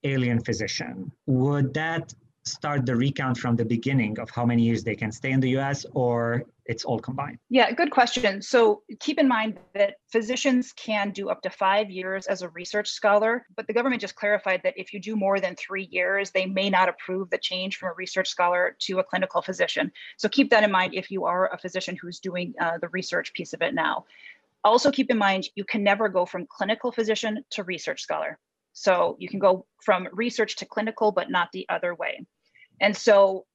alien 0.04 0.40
physician. 0.44 1.12
Would 1.28 1.76
that 1.76 2.14
start 2.50 2.86
the 2.86 2.96
recount 2.96 3.38
from 3.38 3.56
the 3.56 3.66
beginning 3.66 4.20
of 4.20 4.30
how 4.30 4.46
many 4.46 4.64
years 4.64 4.84
they 4.84 4.96
can 4.96 5.12
stay 5.12 5.32
in 5.32 5.40
the 5.40 5.50
US 5.58 5.86
or 5.94 6.44
it's 6.66 6.86
all 6.86 7.00
combined? 7.00 7.40
Yeah, 7.50 7.72
good 7.72 7.90
question. 7.90 8.42
So 8.42 8.84
keep 9.00 9.18
in 9.18 9.28
mind 9.28 9.58
that 9.74 9.96
physicians 10.12 10.72
can 10.74 11.12
do 11.12 11.30
up 11.30 11.42
to 11.42 11.50
five 11.50 11.90
years 11.90 12.28
as 12.28 12.42
a 12.42 12.50
research 12.50 12.90
scholar, 12.90 13.46
but 13.56 13.66
the 13.68 13.74
government 13.74 14.02
just 14.02 14.16
clarified 14.16 14.62
that 14.64 14.76
if 14.78 14.94
you 14.94 15.00
do 15.00 15.16
more 15.16 15.40
than 15.40 15.56
three 15.56 15.88
years, 15.92 16.30
they 16.32 16.46
may 16.46 16.70
not 16.70 16.88
approve 16.88 17.30
the 17.30 17.40
change 17.40 17.78
from 17.78 17.90
a 17.90 17.94
research 17.94 18.30
scholar 18.30 18.76
to 18.82 19.00
a 19.00 19.04
clinical 19.04 19.42
physician. 19.42 19.92
So 20.18 20.30
keep 20.30 20.50
that 20.52 20.64
in 20.64 20.72
mind 20.72 20.94
if 20.94 21.10
you 21.10 21.26
are 21.26 21.52
a 21.54 21.58
physician 21.58 21.98
who's 22.00 22.20
doing 22.20 22.54
uh, 22.62 22.78
the 22.80 22.90
research 22.90 23.34
piece 23.34 23.54
of 23.54 23.62
it 23.62 23.74
now. 23.74 24.06
Also, 24.64 24.92
keep 24.92 25.10
in 25.10 25.18
mind 25.18 25.48
you 25.56 25.64
can 25.64 25.84
never 25.84 26.10
go 26.10 26.26
from 26.26 26.46
clinical 26.50 26.92
physician 26.92 27.44
to 27.52 27.64
research 27.64 28.02
scholar. 28.02 28.38
So 28.74 29.16
you 29.20 29.28
can 29.28 29.40
go 29.40 29.66
from 29.84 30.08
research 30.14 30.56
to 30.58 30.66
clinical, 30.66 31.12
but 31.12 31.30
not 31.30 31.50
the 31.52 31.66
other 31.70 31.96
way. 31.96 32.26
And 32.82 32.96
so 32.96 33.46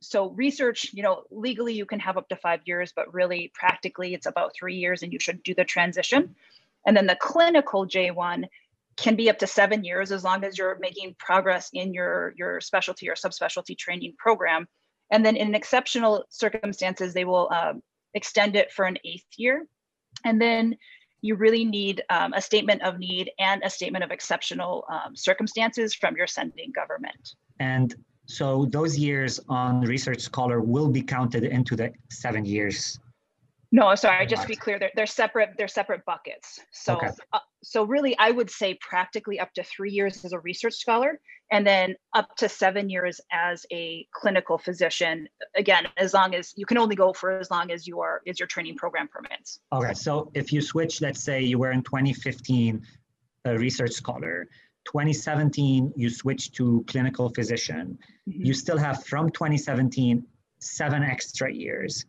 so 0.00 0.30
research, 0.30 0.92
you 0.92 1.02
know, 1.02 1.22
legally 1.30 1.74
you 1.74 1.86
can 1.86 2.00
have 2.00 2.16
up 2.16 2.28
to 2.28 2.36
five 2.36 2.60
years, 2.64 2.92
but 2.94 3.12
really 3.14 3.50
practically 3.54 4.14
it's 4.14 4.26
about 4.26 4.52
three 4.54 4.76
years 4.76 5.02
and 5.02 5.12
you 5.12 5.18
should 5.18 5.42
do 5.42 5.54
the 5.54 5.64
transition. 5.64 6.34
And 6.86 6.96
then 6.96 7.06
the 7.06 7.16
clinical 7.16 7.86
J1 7.86 8.44
can 8.96 9.16
be 9.16 9.30
up 9.30 9.38
to 9.38 9.46
seven 9.46 9.84
years 9.84 10.12
as 10.12 10.24
long 10.24 10.44
as 10.44 10.58
you're 10.58 10.78
making 10.78 11.14
progress 11.18 11.70
in 11.72 11.94
your, 11.94 12.34
your 12.36 12.60
specialty 12.60 13.08
or 13.08 13.14
subspecialty 13.14 13.76
training 13.78 14.14
program. 14.18 14.68
And 15.10 15.24
then 15.24 15.36
in 15.36 15.54
exceptional 15.54 16.24
circumstances, 16.28 17.14
they 17.14 17.24
will 17.24 17.50
um, 17.50 17.82
extend 18.14 18.56
it 18.56 18.72
for 18.72 18.84
an 18.84 18.98
eighth 19.04 19.26
year. 19.36 19.66
And 20.24 20.40
then 20.40 20.76
you 21.22 21.36
really 21.36 21.64
need 21.64 22.02
um, 22.10 22.32
a 22.32 22.40
statement 22.40 22.82
of 22.82 22.98
need 22.98 23.30
and 23.38 23.62
a 23.62 23.70
statement 23.70 24.04
of 24.04 24.10
exceptional 24.10 24.84
um, 24.90 25.14
circumstances 25.14 25.94
from 25.94 26.16
your 26.16 26.26
sending 26.26 26.72
government. 26.72 27.34
And 27.60 27.94
so 28.26 28.66
those 28.66 28.96
years 28.96 29.40
on 29.48 29.80
Research 29.82 30.20
Scholar 30.20 30.60
will 30.60 30.88
be 30.88 31.02
counted 31.02 31.44
into 31.44 31.76
the 31.76 31.92
seven 32.10 32.44
years. 32.44 32.98
No, 33.74 33.94
sorry. 33.94 34.26
Just 34.26 34.42
to 34.42 34.48
be 34.48 34.54
clear, 34.54 34.78
they're, 34.78 34.90
they're 34.94 35.06
separate. 35.06 35.54
They're 35.56 35.66
separate 35.66 36.04
buckets. 36.04 36.60
So, 36.72 36.96
okay. 36.96 37.08
uh, 37.32 37.38
so 37.62 37.84
really, 37.84 38.16
I 38.18 38.30
would 38.30 38.50
say 38.50 38.78
practically 38.82 39.40
up 39.40 39.52
to 39.54 39.64
three 39.64 39.90
years 39.90 40.24
as 40.26 40.32
a 40.32 40.38
research 40.40 40.74
scholar, 40.74 41.18
and 41.50 41.66
then 41.66 41.94
up 42.12 42.36
to 42.36 42.50
seven 42.50 42.90
years 42.90 43.18
as 43.32 43.64
a 43.72 44.06
clinical 44.12 44.58
physician. 44.58 45.26
Again, 45.56 45.86
as 45.96 46.12
long 46.12 46.34
as 46.34 46.52
you 46.54 46.66
can 46.66 46.76
only 46.76 46.96
go 46.96 47.14
for 47.14 47.38
as 47.38 47.50
long 47.50 47.70
as 47.70 47.86
your, 47.86 48.20
as 48.26 48.38
your 48.38 48.46
training 48.46 48.76
program 48.76 49.08
permits. 49.08 49.60
Okay. 49.72 49.94
So 49.94 50.30
if 50.34 50.52
you 50.52 50.60
switch, 50.60 51.00
let's 51.00 51.24
say 51.24 51.40
you 51.40 51.58
were 51.58 51.72
in 51.72 51.82
2015 51.82 52.82
a 53.46 53.58
research 53.58 53.92
scholar, 53.92 54.48
2017 54.84 55.92
you 55.96 56.10
switch 56.10 56.52
to 56.52 56.84
clinical 56.86 57.28
physician. 57.30 57.98
Mm-hmm. 58.28 58.46
you 58.46 58.54
still 58.54 58.78
have 58.78 59.04
from 59.04 59.30
2017 59.30 60.24
seven 60.60 61.02
extra 61.02 61.52
years 61.52 62.06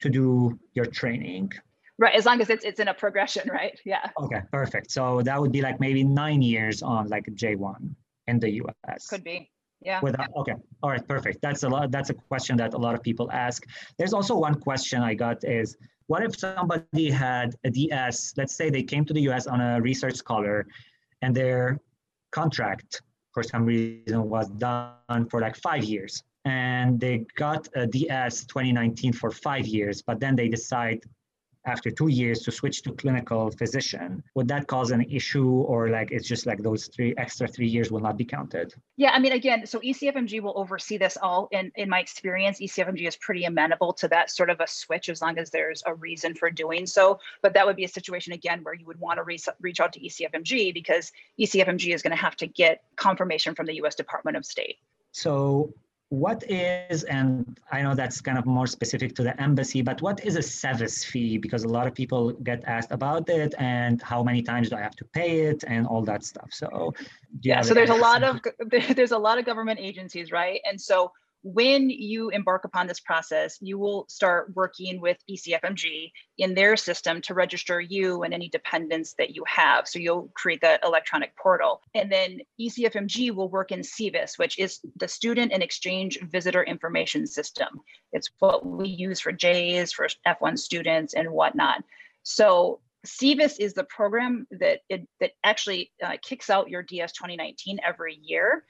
to 0.00 0.08
do 0.08 0.58
your 0.74 0.86
training. 0.86 1.52
Right 1.98 2.14
as 2.14 2.24
long 2.26 2.40
as 2.40 2.48
it's 2.50 2.64
it's 2.64 2.80
in 2.80 2.88
a 2.88 2.94
progression 2.94 3.48
right? 3.50 3.78
Yeah. 3.84 4.10
Okay 4.18 4.40
perfect. 4.50 4.90
So 4.90 5.22
that 5.22 5.40
would 5.40 5.52
be 5.52 5.62
like 5.62 5.78
maybe 5.80 6.02
nine 6.04 6.42
years 6.42 6.82
on 6.82 7.08
like 7.08 7.26
j1 7.26 7.94
in 8.28 8.38
the 8.38 8.62
us 8.88 9.06
could 9.06 9.24
be 9.24 9.50
yeah. 9.84 10.00
Without 10.00 10.28
okay 10.36 10.54
all 10.82 10.90
right 10.90 11.06
perfect. 11.06 11.42
That's 11.42 11.62
a 11.64 11.68
lot 11.68 11.90
that's 11.90 12.10
a 12.10 12.14
question 12.14 12.56
that 12.58 12.74
a 12.74 12.78
lot 12.78 12.94
of 12.94 13.02
people 13.02 13.30
ask. 13.32 13.64
There's 13.98 14.12
also 14.12 14.36
one 14.36 14.54
question 14.54 15.02
i 15.02 15.14
got 15.14 15.44
is 15.44 15.76
what 16.06 16.22
if 16.22 16.38
somebody 16.38 17.10
had 17.10 17.54
a 17.64 17.70
ds 17.70 18.34
let's 18.36 18.54
say 18.54 18.70
they 18.70 18.82
came 18.82 19.04
to 19.04 19.12
the 19.12 19.22
us 19.22 19.46
on 19.46 19.60
a 19.60 19.80
research 19.80 20.16
scholar 20.16 20.66
and 21.22 21.34
they're 21.34 21.80
contract 22.32 23.02
for 23.32 23.42
some 23.42 23.64
reason 23.64 24.28
was 24.28 24.48
done 24.50 25.28
for 25.30 25.40
like 25.40 25.56
five 25.56 25.84
years. 25.84 26.22
And 26.44 26.98
they 26.98 27.24
got 27.36 27.68
a 27.76 27.86
ds 27.86 28.46
2019 28.46 29.12
for 29.12 29.30
five 29.30 29.64
years 29.64 30.02
but 30.02 30.18
then 30.18 30.34
they 30.34 30.48
decide 30.48 30.98
after 31.66 31.90
two 31.90 32.08
years 32.08 32.40
to 32.40 32.50
switch 32.50 32.82
to 32.82 32.92
clinical 32.92 33.50
physician 33.50 34.22
would 34.34 34.48
that 34.48 34.66
cause 34.66 34.90
an 34.90 35.02
issue 35.02 35.50
or 35.62 35.88
like 35.90 36.10
it's 36.10 36.26
just 36.26 36.46
like 36.46 36.62
those 36.62 36.88
three 36.88 37.14
extra 37.16 37.46
three 37.46 37.68
years 37.68 37.90
will 37.90 38.00
not 38.00 38.16
be 38.16 38.24
counted? 38.24 38.74
Yeah 38.96 39.10
i 39.10 39.18
mean 39.18 39.32
again 39.32 39.66
so 39.66 39.78
ecfmg 39.80 40.40
will 40.40 40.56
oversee 40.56 40.96
this 40.96 41.16
all 41.20 41.48
in 41.50 41.72
in 41.76 41.88
my 41.88 42.00
experience. 42.00 42.60
Ecfmg 42.60 43.06
is 43.06 43.16
pretty 43.16 43.44
amenable 43.44 43.92
to 43.94 44.08
that 44.08 44.30
sort 44.30 44.50
of 44.50 44.60
a 44.60 44.66
switch 44.66 45.08
as 45.08 45.20
long 45.20 45.38
as 45.38 45.50
there's 45.50 45.82
a 45.86 45.94
reason 45.94 46.34
for 46.34 46.50
doing 46.50 46.86
so. 46.86 47.18
But 47.42 47.54
that 47.54 47.66
would 47.66 47.76
be 47.76 47.84
a 47.84 47.88
situation 47.88 48.32
again 48.32 48.60
where 48.62 48.74
you 48.74 48.86
would 48.86 49.00
want 49.00 49.18
to 49.18 49.22
reach, 49.22 49.46
reach 49.60 49.80
out 49.80 49.92
to 49.94 50.00
ecfmg 50.00 50.74
because 50.74 51.12
ecfmg 51.38 51.94
is 51.94 52.02
going 52.02 52.16
to 52.16 52.22
have 52.22 52.36
to 52.36 52.46
get 52.46 52.82
confirmation 52.96 53.54
from 53.54 53.66
the 53.66 53.74
us 53.74 53.94
department 53.94 54.36
of 54.36 54.44
state. 54.44 54.78
So 55.12 55.74
what 56.12 56.44
is, 56.46 57.04
and 57.04 57.58
I 57.70 57.80
know 57.80 57.94
that's 57.94 58.20
kind 58.20 58.36
of 58.36 58.44
more 58.44 58.66
specific 58.66 59.14
to 59.14 59.22
the 59.22 59.40
embassy, 59.40 59.80
but 59.80 60.02
what 60.02 60.22
is 60.26 60.36
a 60.36 60.42
service 60.42 61.02
fee? 61.02 61.38
Because 61.38 61.64
a 61.64 61.68
lot 61.68 61.86
of 61.86 61.94
people 61.94 62.32
get 62.32 62.62
asked 62.66 62.92
about 62.92 63.30
it 63.30 63.54
and 63.58 64.02
how 64.02 64.22
many 64.22 64.42
times 64.42 64.68
do 64.68 64.76
I 64.76 64.82
have 64.82 64.94
to 64.96 65.06
pay 65.06 65.46
it 65.46 65.64
and 65.66 65.86
all 65.86 66.02
that 66.02 66.22
stuff. 66.22 66.50
So 66.52 66.92
yeah, 67.40 67.62
so 67.62 67.72
there's 67.72 67.88
a 67.88 67.94
lot 67.94 68.22
of 68.22 68.40
there's 68.94 69.12
a 69.12 69.18
lot 69.18 69.38
of 69.38 69.46
government 69.46 69.80
agencies, 69.80 70.30
right? 70.30 70.60
And 70.68 70.78
so 70.78 71.12
when 71.42 71.90
you 71.90 72.30
embark 72.30 72.64
upon 72.64 72.86
this 72.86 73.00
process, 73.00 73.58
you 73.60 73.78
will 73.78 74.06
start 74.08 74.52
working 74.54 75.00
with 75.00 75.18
ECFMG 75.28 76.12
in 76.38 76.54
their 76.54 76.76
system 76.76 77.20
to 77.22 77.34
register 77.34 77.80
you 77.80 78.22
and 78.22 78.32
any 78.32 78.48
dependents 78.48 79.14
that 79.18 79.34
you 79.34 79.42
have. 79.46 79.88
So 79.88 79.98
you'll 79.98 80.30
create 80.34 80.60
that 80.60 80.84
electronic 80.84 81.36
portal. 81.36 81.82
And 81.94 82.10
then 82.10 82.38
ECFMG 82.60 83.34
will 83.34 83.48
work 83.48 83.72
in 83.72 83.80
SEVIS, 83.80 84.38
which 84.38 84.58
is 84.58 84.80
the 84.96 85.08
Student 85.08 85.52
and 85.52 85.62
Exchange 85.62 86.20
Visitor 86.20 86.62
Information 86.62 87.26
System. 87.26 87.80
It's 88.12 88.30
what 88.38 88.64
we 88.64 88.88
use 88.88 89.18
for 89.18 89.32
J's, 89.32 89.92
for 89.92 90.06
F1 90.26 90.58
students, 90.58 91.14
and 91.14 91.30
whatnot. 91.30 91.82
So 92.22 92.80
SEVIS 93.04 93.58
is 93.58 93.74
the 93.74 93.84
program 93.84 94.46
that 94.52 94.80
it, 94.88 95.08
that 95.18 95.32
actually 95.42 95.90
uh, 96.04 96.16
kicks 96.22 96.50
out 96.50 96.70
your 96.70 96.84
DS 96.84 97.12
2019 97.12 97.80
every 97.84 98.20
year 98.22 98.64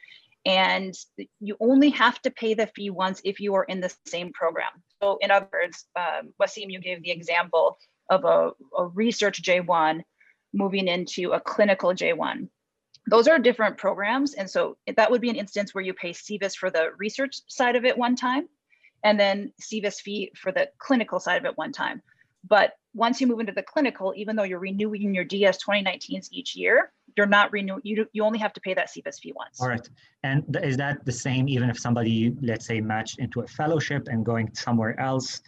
and 0.45 0.95
you 1.41 1.57
only 1.61 1.91
have 1.91 2.21
to 2.23 2.31
pay 2.31 2.55
the 2.55 2.67
fee 2.67 2.91
once 2.91 3.21
if 3.25 3.41
you 3.41 3.55
are 3.55 3.65
in 3.65 3.81
the 3.81 3.95
same 4.07 4.33
program. 4.33 4.71
So, 5.03 5.19
in 5.21 5.31
other 5.31 5.49
words, 5.53 5.85
um, 5.97 6.33
Wassim, 6.41 6.71
you 6.71 6.81
gave 6.81 7.03
the 7.03 7.11
example 7.11 7.79
of 8.11 8.25
a, 8.25 8.51
a 8.77 8.87
research 8.87 9.43
J1 9.43 10.03
moving 10.53 10.89
into 10.89 11.33
a 11.33 11.41
clinical 11.41 11.91
J1. 11.91 12.49
Those 13.09 13.27
are 13.29 13.39
different 13.39 13.79
programs. 13.79 14.35
And 14.35 14.49
so 14.49 14.77
that 14.97 15.11
would 15.11 15.21
be 15.21 15.31
an 15.31 15.37
instance 15.37 15.75
where 15.75 15.83
you 15.83 15.95
pay 15.95 16.13
SEVIS 16.13 16.57
for 16.57 16.71
the 16.71 16.91
research 16.99 17.41
side 17.49 17.75
of 17.75 17.85
it 17.85 17.99
one 17.99 18.17
time, 18.17 18.49
and 19.03 19.19
then 19.19 19.53
SEVIS 19.61 20.01
fee 20.01 20.33
for 20.37 20.53
the 20.53 20.69
clinical 20.79 21.19
side 21.19 21.39
of 21.39 21.45
it 21.45 21.59
one 21.59 21.73
time. 21.73 22.03
But 22.49 22.73
once 22.95 23.21
you 23.21 23.27
move 23.27 23.41
into 23.41 23.53
the 23.53 23.63
clinical, 23.63 24.13
even 24.17 24.37
though 24.37 24.43
you're 24.43 24.59
renewing 24.59 25.15
your 25.15 25.25
DS 25.25 25.59
2019s 25.65 26.29
each 26.31 26.55
year, 26.55 26.93
you're 27.17 27.27
not 27.27 27.53
renewing, 27.53 27.81
you, 27.85 28.07
you 28.13 28.25
only 28.25 28.39
have 28.39 28.53
to 28.55 28.61
pay 28.61 28.75
that 28.75 28.91
SEVIS 28.91 29.21
fee 29.21 29.33
once. 29.35 29.61
All 29.61 29.69
right. 29.69 29.89
And 30.23 30.57
is 30.63 30.77
that 30.77 31.05
the 31.05 31.13
same 31.13 31.49
even 31.49 31.71
if 31.71 31.79
somebody, 31.79 32.35
let's 32.43 32.67
say, 32.67 32.81
matched 32.81 33.19
into 33.19 33.41
a 33.41 33.47
fellowship 33.47 34.09
and 34.11 34.25
going 34.25 34.55
somewhere 34.55 34.99
else? 35.01 35.41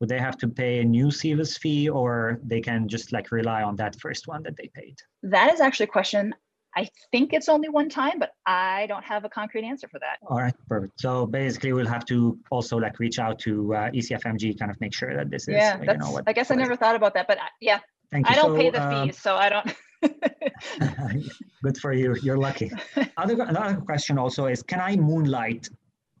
Would 0.00 0.08
they 0.08 0.18
have 0.18 0.38
to 0.38 0.48
pay 0.48 0.80
a 0.80 0.84
new 0.84 1.08
SEVIS 1.08 1.58
fee 1.58 1.88
or 1.88 2.40
they 2.44 2.60
can 2.60 2.88
just 2.88 3.12
like 3.12 3.32
rely 3.32 3.62
on 3.62 3.74
that 3.76 3.98
first 4.00 4.28
one 4.28 4.42
that 4.44 4.56
they 4.56 4.70
paid? 4.74 4.96
That 5.22 5.52
is 5.52 5.60
actually 5.60 5.84
a 5.84 5.88
question 5.88 6.34
I 6.76 6.88
think 7.12 7.32
it's 7.32 7.48
only 7.48 7.68
one 7.68 7.88
time, 7.88 8.18
but 8.18 8.30
I 8.46 8.86
don't 8.86 9.04
have 9.04 9.24
a 9.24 9.28
concrete 9.28 9.64
answer 9.64 9.88
for 9.88 9.98
that. 9.98 10.18
All 10.26 10.38
right, 10.38 10.54
perfect. 10.68 11.00
So 11.00 11.26
basically, 11.26 11.72
we'll 11.72 11.86
have 11.86 12.04
to 12.06 12.38
also 12.50 12.76
like 12.76 12.98
reach 12.98 13.18
out 13.18 13.38
to 13.40 13.74
uh, 13.74 13.90
ECFMG, 13.90 14.58
kind 14.58 14.70
of 14.70 14.80
make 14.80 14.94
sure 14.94 15.16
that 15.16 15.30
this 15.30 15.48
is. 15.48 15.54
Yeah, 15.54 15.78
that's, 15.78 15.92
you 15.92 15.98
know, 15.98 16.12
what, 16.12 16.24
I 16.26 16.32
guess 16.32 16.50
I 16.50 16.54
never 16.54 16.76
thought 16.76 16.94
about 16.94 17.14
that, 17.14 17.26
but 17.26 17.38
I, 17.38 17.46
uh, 17.46 17.48
yeah, 17.60 17.78
Thank 18.10 18.28
you. 18.28 18.32
I 18.32 18.36
don't 18.36 18.52
so, 18.52 18.56
pay 18.56 18.70
the 18.70 18.82
um, 18.82 19.08
fees, 19.08 19.18
so 19.18 19.36
I 19.36 19.48
don't. 19.48 19.74
Good 21.62 21.78
for 21.78 21.92
you. 21.92 22.16
You're 22.22 22.38
lucky. 22.38 22.70
Other 23.16 23.42
another 23.42 23.80
question 23.80 24.18
also 24.18 24.46
is: 24.46 24.62
Can 24.62 24.80
I 24.80 24.96
moonlight, 24.96 25.68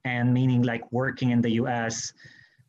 and 0.04 0.34
meaning 0.34 0.62
like 0.62 0.90
working 0.92 1.30
in 1.30 1.40
the 1.40 1.52
U.S. 1.62 2.12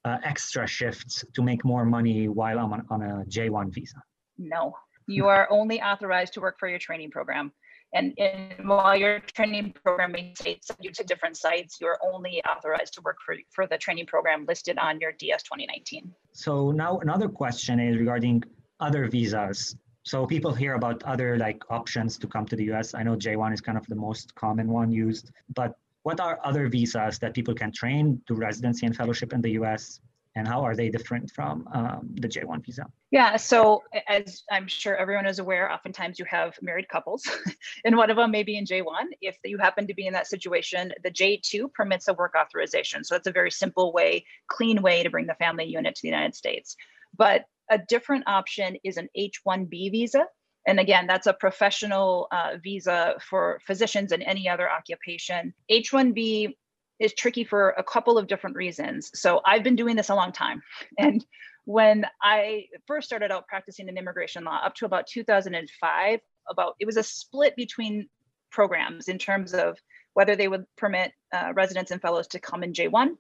Uh, 0.06 0.18
extra 0.24 0.66
shifts 0.66 1.26
to 1.34 1.42
make 1.42 1.66
more 1.66 1.86
money 1.86 2.30
while 2.30 2.58
I'm 2.58 2.72
on, 2.72 2.86
on 2.90 3.02
a 3.02 3.26
J1 3.26 3.74
visa? 3.74 4.02
No, 4.38 4.74
you 5.08 5.28
are 5.28 5.48
only 5.52 5.82
authorized 5.82 6.34
to 6.36 6.42
work 6.42 6.58
for 6.58 6.70
your 6.70 6.80
training 6.80 7.12
program. 7.12 7.52
And, 7.94 8.14
and 8.20 8.68
while 8.70 8.96
your 8.96 9.20
training 9.20 9.74
program 9.84 10.12
may 10.12 10.34
send 10.38 10.80
you 10.80 10.92
to 10.92 11.04
different 11.04 11.38
sites, 11.38 11.78
you're 11.82 11.98
only 12.14 12.42
authorized 12.44 12.94
to 12.96 13.02
work 13.02 13.18
for, 13.26 13.36
for 13.50 13.66
the 13.66 13.78
training 13.78 14.06
program 14.06 14.46
listed 14.48 14.78
on 14.78 15.00
your 15.00 15.12
DS 15.14 15.44
2019. 15.44 16.14
So 16.32 16.72
now 16.72 17.00
another 17.00 17.28
question 17.28 17.80
is 17.80 17.98
regarding 17.98 18.44
other 18.80 19.08
visas. 19.08 19.76
So 20.04 20.26
people 20.26 20.54
hear 20.54 20.76
about 20.76 21.04
other 21.04 21.38
like 21.38 21.64
options 21.70 22.18
to 22.20 22.28
come 22.28 22.46
to 22.46 22.56
the 22.56 22.72
US. 22.72 22.94
I 22.94 23.04
know 23.04 23.16
J1 23.16 23.54
is 23.54 23.62
kind 23.62 23.78
of 23.78 23.86
the 23.88 23.96
most 23.96 24.34
common 24.36 24.68
one 24.68 24.92
used, 24.92 25.32
but 25.56 25.76
what 26.04 26.20
are 26.20 26.40
other 26.44 26.70
visas 26.70 27.20
that 27.20 27.34
people 27.34 27.54
can 27.54 27.72
train 27.72 28.22
to 28.28 28.36
residency 28.36 28.86
and 28.86 28.96
fellowship 28.96 29.34
in 29.34 29.42
the 29.42 29.52
US? 29.62 30.00
And 30.40 30.48
how 30.48 30.66
are 30.66 30.74
they 30.74 30.88
different 30.88 31.30
from 31.32 31.68
um, 31.74 32.12
the 32.14 32.30
J1 32.30 32.66
visa? 32.66 32.86
Yeah, 33.12 33.36
so 33.36 33.84
as 34.08 34.44
I'm 34.50 34.70
sure 34.70 34.96
everyone 34.96 35.26
is 35.26 35.40
aware, 35.40 35.70
oftentimes 35.70 36.18
you 36.18 36.24
have 36.26 36.58
married 36.62 36.88
couples, 36.88 37.30
and 37.86 37.98
one 37.98 38.10
of 38.10 38.16
them 38.16 38.32
may 38.32 38.44
be 38.44 38.58
in 38.58 38.64
J1. 38.64 39.08
If 39.20 39.38
you 39.44 39.58
happen 39.58 39.86
to 39.88 39.94
be 39.94 40.08
in 40.08 40.14
that 40.14 40.28
situation, 40.28 40.94
the 41.04 41.12
J2 41.12 41.74
permits 41.74 42.08
a 42.08 42.14
work 42.14 42.36
authorization. 42.40 43.04
So 43.04 43.16
that's 43.16 43.28
a 43.28 43.34
very 43.34 43.52
simple 43.52 43.92
way, 43.92 44.26
clean 44.48 44.82
way 44.82 45.04
to 45.04 45.10
bring 45.10 45.28
the 45.28 45.36
family 45.36 45.66
unit 45.66 45.96
to 45.96 46.02
the 46.02 46.08
United 46.08 46.36
States. 46.36 46.78
But 47.18 47.44
a 47.70 47.78
different 47.78 48.24
option 48.26 48.78
is 48.86 48.96
an 48.96 49.10
H1B 49.18 49.92
visa. 49.92 50.26
And 50.66 50.80
again, 50.80 51.06
that's 51.06 51.28
a 51.28 51.34
professional 51.34 52.30
uh, 52.32 52.52
visa 52.64 53.16
for 53.22 53.60
physicians 53.68 54.14
and 54.14 54.24
any 54.24 54.48
other 54.48 54.72
occupation. 54.72 55.54
H1B 55.70 56.56
is 57.00 57.14
tricky 57.14 57.44
for 57.44 57.72
a 57.72 57.84
couple 57.84 58.18
of 58.18 58.28
different 58.28 58.56
reasons. 58.56 59.12
So 59.14 59.42
I've 59.46 59.64
been 59.64 59.76
doing 59.76 59.96
this 59.96 60.10
a 60.10 60.16
long 60.16 60.32
time. 60.32 60.62
And 60.98 61.26
when 61.66 62.06
I 62.22 62.66
first 62.88 63.08
started 63.08 63.32
out 63.32 63.48
practicing 63.48 63.88
in 63.90 63.98
immigration 63.98 64.44
law 64.44 64.60
up 64.64 64.74
to 64.76 64.86
about 64.86 65.06
2005, 65.08 66.20
about 66.50 66.76
it 66.80 66.86
was 66.86 66.98
a 66.98 67.04
split 67.04 67.56
between 67.56 68.10
programs 68.52 69.08
in 69.08 69.20
terms 69.20 69.54
of 69.54 69.78
whether 70.14 70.36
they 70.36 70.48
would 70.48 70.66
permit 70.78 71.12
uh, 71.32 71.54
residents 71.54 71.92
and 71.92 72.02
fellows 72.02 72.28
to 72.28 72.40
come 72.40 72.64
in 72.64 72.74
J1 72.74 73.16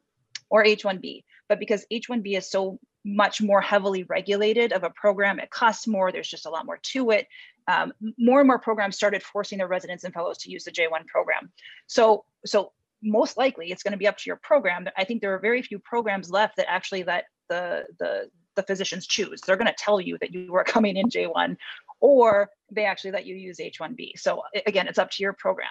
or 0.50 0.64
H1B. 0.64 1.24
But 1.48 1.60
because 1.60 1.86
H1B 1.92 2.38
is 2.38 2.50
so 2.50 2.80
much 3.06 3.42
more 3.42 3.62
heavily 3.62 4.04
regulated 4.04 4.74
of 4.74 4.84
a 4.84 4.90
program. 4.90 5.40
It 5.40 5.50
costs 5.50 5.88
more. 5.88 6.12
There's 6.12 6.28
just 6.28 6.46
a 6.46 6.50
lot 6.50 6.66
more 6.66 6.80
to 6.84 7.12
it. 7.12 7.28
Um, 7.68 7.94
more 8.18 8.40
and 8.40 8.48
more 8.48 8.60
programs 8.60 8.96
started 8.96 9.24
forcing 9.24 9.60
their 9.60 9.68
residents 9.68 10.04
and 10.04 10.14
fellows 10.14 10.38
to 10.40 10.52
use 10.52 10.64
the 10.64 10.72
J1 10.72 11.06
program. 11.08 11.52
So, 11.88 12.26
so 12.46 12.72
most 13.02 13.38
likely 13.38 13.72
it's 13.72 13.84
going 13.84 13.92
to 13.92 13.98
be 13.98 14.08
up 14.08 14.18
to 14.18 14.24
your 14.28 14.36
program. 14.38 14.88
I 14.98 15.04
think 15.04 15.22
there 15.22 15.34
are 15.34 15.40
very 15.40 15.62
few 15.62 15.80
programs 15.80 16.30
left 16.30 16.58
that 16.58 16.70
actually 16.70 17.04
let 17.04 17.26
the 17.48 17.86
the 18.00 18.30
the 18.56 18.64
physicians 18.64 19.08
choose. 19.08 19.42
They're 19.42 19.58
going 19.58 19.68
to 19.68 19.76
tell 19.78 20.02
you 20.02 20.18
that 20.20 20.34
you 20.34 20.54
are 20.56 20.64
coming 20.76 20.98
in 20.98 21.08
J1, 21.08 21.56
or 22.00 22.50
they 22.72 22.86
actually 22.86 23.12
let 23.12 23.26
you 23.26 23.36
use 23.36 23.58
H1B. 23.58 24.18
So 24.18 24.44
again, 24.66 24.88
it's 24.88 25.00
up 25.00 25.12
to 25.12 25.24
your 25.24 25.34
program. 25.34 25.70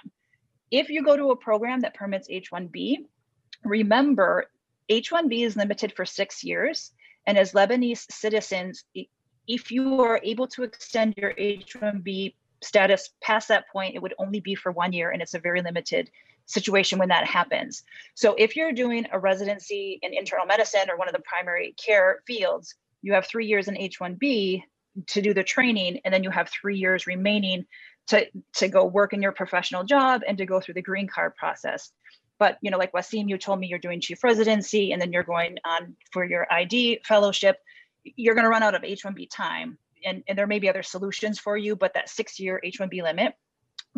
If 0.70 0.88
you 0.88 1.02
go 1.02 1.16
to 1.16 1.30
a 1.30 1.36
program 1.36 1.80
that 1.80 1.94
permits 1.94 2.28
H1B, 2.28 3.06
remember 3.64 4.46
H1B 4.90 5.44
is 5.44 5.56
limited 5.56 5.94
for 5.94 6.04
six 6.04 6.44
years 6.44 6.92
and 7.28 7.36
as 7.36 7.52
Lebanese 7.52 8.10
citizens, 8.10 8.84
if 9.46 9.70
you 9.70 10.00
are 10.00 10.18
able 10.24 10.46
to 10.48 10.62
extend 10.62 11.12
your 11.18 11.34
H-1B 11.36 12.34
status 12.62 13.10
past 13.20 13.48
that 13.48 13.68
point, 13.70 13.94
it 13.94 14.00
would 14.00 14.14
only 14.18 14.40
be 14.40 14.54
for 14.54 14.72
one 14.72 14.94
year, 14.94 15.10
and 15.10 15.20
it's 15.20 15.34
a 15.34 15.38
very 15.38 15.60
limited 15.60 16.10
situation 16.48 16.98
when 16.98 17.10
that 17.10 17.26
happens. 17.26 17.84
So 18.14 18.34
if 18.36 18.56
you're 18.56 18.72
doing 18.72 19.06
a 19.12 19.18
residency 19.18 19.98
in 20.02 20.14
internal 20.14 20.46
medicine 20.46 20.90
or 20.90 20.96
one 20.96 21.08
of 21.08 21.14
the 21.14 21.20
primary 21.20 21.74
care 21.76 22.22
fields, 22.26 22.74
you 23.02 23.12
have 23.12 23.26
three 23.26 23.46
years 23.46 23.68
in 23.68 23.76
H-1B 23.76 24.62
to 25.08 25.22
do 25.22 25.32
the 25.32 25.44
training, 25.44 26.00
and 26.04 26.12
then 26.12 26.24
you 26.24 26.30
have 26.30 26.48
three 26.48 26.78
years 26.78 27.06
remaining 27.06 27.66
to, 28.08 28.26
to 28.54 28.68
go 28.68 28.84
work 28.84 29.12
in 29.12 29.22
your 29.22 29.32
professional 29.32 29.84
job 29.84 30.22
and 30.26 30.38
to 30.38 30.46
go 30.46 30.58
through 30.58 30.74
the 30.74 30.82
green 30.82 31.06
card 31.06 31.36
process. 31.36 31.92
But 32.38 32.56
you 32.62 32.70
know, 32.70 32.78
like 32.78 32.92
Wassim, 32.92 33.28
you 33.28 33.36
told 33.36 33.60
me 33.60 33.66
you're 33.66 33.78
doing 33.78 34.00
chief 34.00 34.24
residency 34.24 34.92
and 34.92 35.00
then 35.00 35.12
you're 35.12 35.24
going 35.24 35.58
on 35.64 35.94
for 36.12 36.24
your 36.24 36.50
ID 36.50 37.00
fellowship. 37.04 37.58
You're 38.04 38.34
going 38.34 38.44
to 38.44 38.50
run 38.50 38.62
out 38.62 38.74
of 38.74 38.84
H-1B 38.84 39.28
time, 39.30 39.76
and, 40.04 40.22
and 40.26 40.38
there 40.38 40.46
may 40.46 40.58
be 40.58 40.68
other 40.68 40.82
solutions 40.82 41.38
for 41.38 41.56
you, 41.56 41.76
but 41.76 41.92
that 41.94 42.08
six-year 42.08 42.60
H-1B 42.64 43.02
limit 43.02 43.34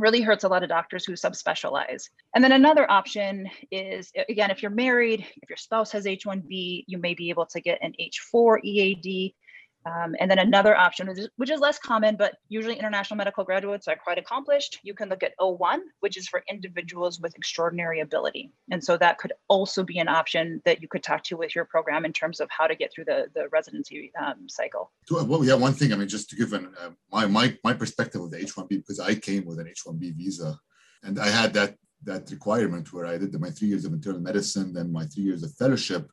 really 0.01 0.23
hurts 0.23 0.45
a 0.45 0.49
lot 0.49 0.63
of 0.63 0.69
doctors 0.69 1.05
who 1.05 1.13
subspecialize. 1.13 2.05
And 2.35 2.43
then 2.43 2.53
another 2.53 2.91
option 2.91 3.49
is 3.71 4.11
again, 4.29 4.51
if 4.51 4.63
you're 4.63 4.71
married, 4.71 5.27
if 5.43 5.49
your 5.49 5.57
spouse 5.57 5.93
has 5.93 6.05
H1B, 6.07 6.85
you 6.87 6.99
may 6.99 7.15
be 7.15 7.31
able 7.31 7.47
to 7.47 7.61
get 7.61 7.79
an 7.83 7.93
H4 8.01 8.65
EAD. 8.65 9.35
Um, 9.87 10.15
and 10.21 10.31
then 10.31 10.39
another 10.39 10.77
option, 10.77 11.09
which 11.09 11.19
is, 11.19 11.29
which 11.37 11.51
is, 11.51 11.61
less 11.61 11.79
common, 11.79 12.17
but 12.17 12.37
usually 12.49 12.77
international 12.77 13.19
medical 13.19 13.45
graduates 13.45 13.87
are 13.87 13.97
quite 13.97 14.19
accomplished. 14.19 14.79
You 14.83 14.95
can 14.95 15.09
look 15.09 15.23
at 15.23 15.37
O1, 15.39 15.79
which 16.01 16.17
is 16.17 16.27
for 16.27 16.43
individuals 16.49 17.21
with 17.21 17.37
extraordinary 17.37 18.01
ability. 18.01 18.51
And 18.71 18.83
so 18.83 18.97
that 18.97 19.19
could 19.19 19.33
also 19.49 19.83
be 19.83 19.99
an 19.99 20.09
option 20.09 20.63
that 20.65 20.81
you 20.81 20.89
could 20.89 21.03
talk 21.03 21.23
to 21.25 21.37
with 21.37 21.55
your 21.55 21.67
program 21.67 22.05
in 22.05 22.13
terms 22.13 22.41
of 22.41 22.49
how 22.51 22.67
to 22.67 22.75
get 22.75 22.93
through 22.95 23.05
the, 23.07 23.27
the 23.35 23.49
residency 23.49 24.11
um, 24.19 24.49
cycle. 24.49 24.91
Well, 25.11 25.45
yeah, 25.45 25.55
one 25.55 25.75
thing, 25.75 25.93
I 25.93 25.97
mean, 25.97 26.09
just 26.09 26.31
to 26.31 26.37
give 26.37 26.53
an, 26.53 26.73
uh, 26.81 26.91
my, 27.11 27.27
my, 27.27 27.57
my 27.65 27.75
perspective 27.75 28.23
of 28.23 28.31
the 28.31 28.39
H1B, 28.39 28.69
because 28.69 29.01
I 29.01 29.15
came 29.15 29.45
with 29.45 29.59
an 29.59 29.67
H1B 29.67 30.15
visa 30.15 30.59
and 31.03 31.19
I 31.19 31.29
had 31.29 31.53
that, 31.55 31.77
that 32.05 32.31
requirement 32.31 32.93
where 32.93 33.07
I 33.07 33.19
did 33.19 33.39
my 33.39 33.51
three 33.51 33.69
years 33.69 33.85
of 33.85 33.93
internal 33.93 34.21
medicine, 34.21 34.73
then 34.73 34.93
my 34.93 35.05
three 35.05 35.25
years 35.25 35.43
of 35.43 35.55
fellowship, 35.55 36.11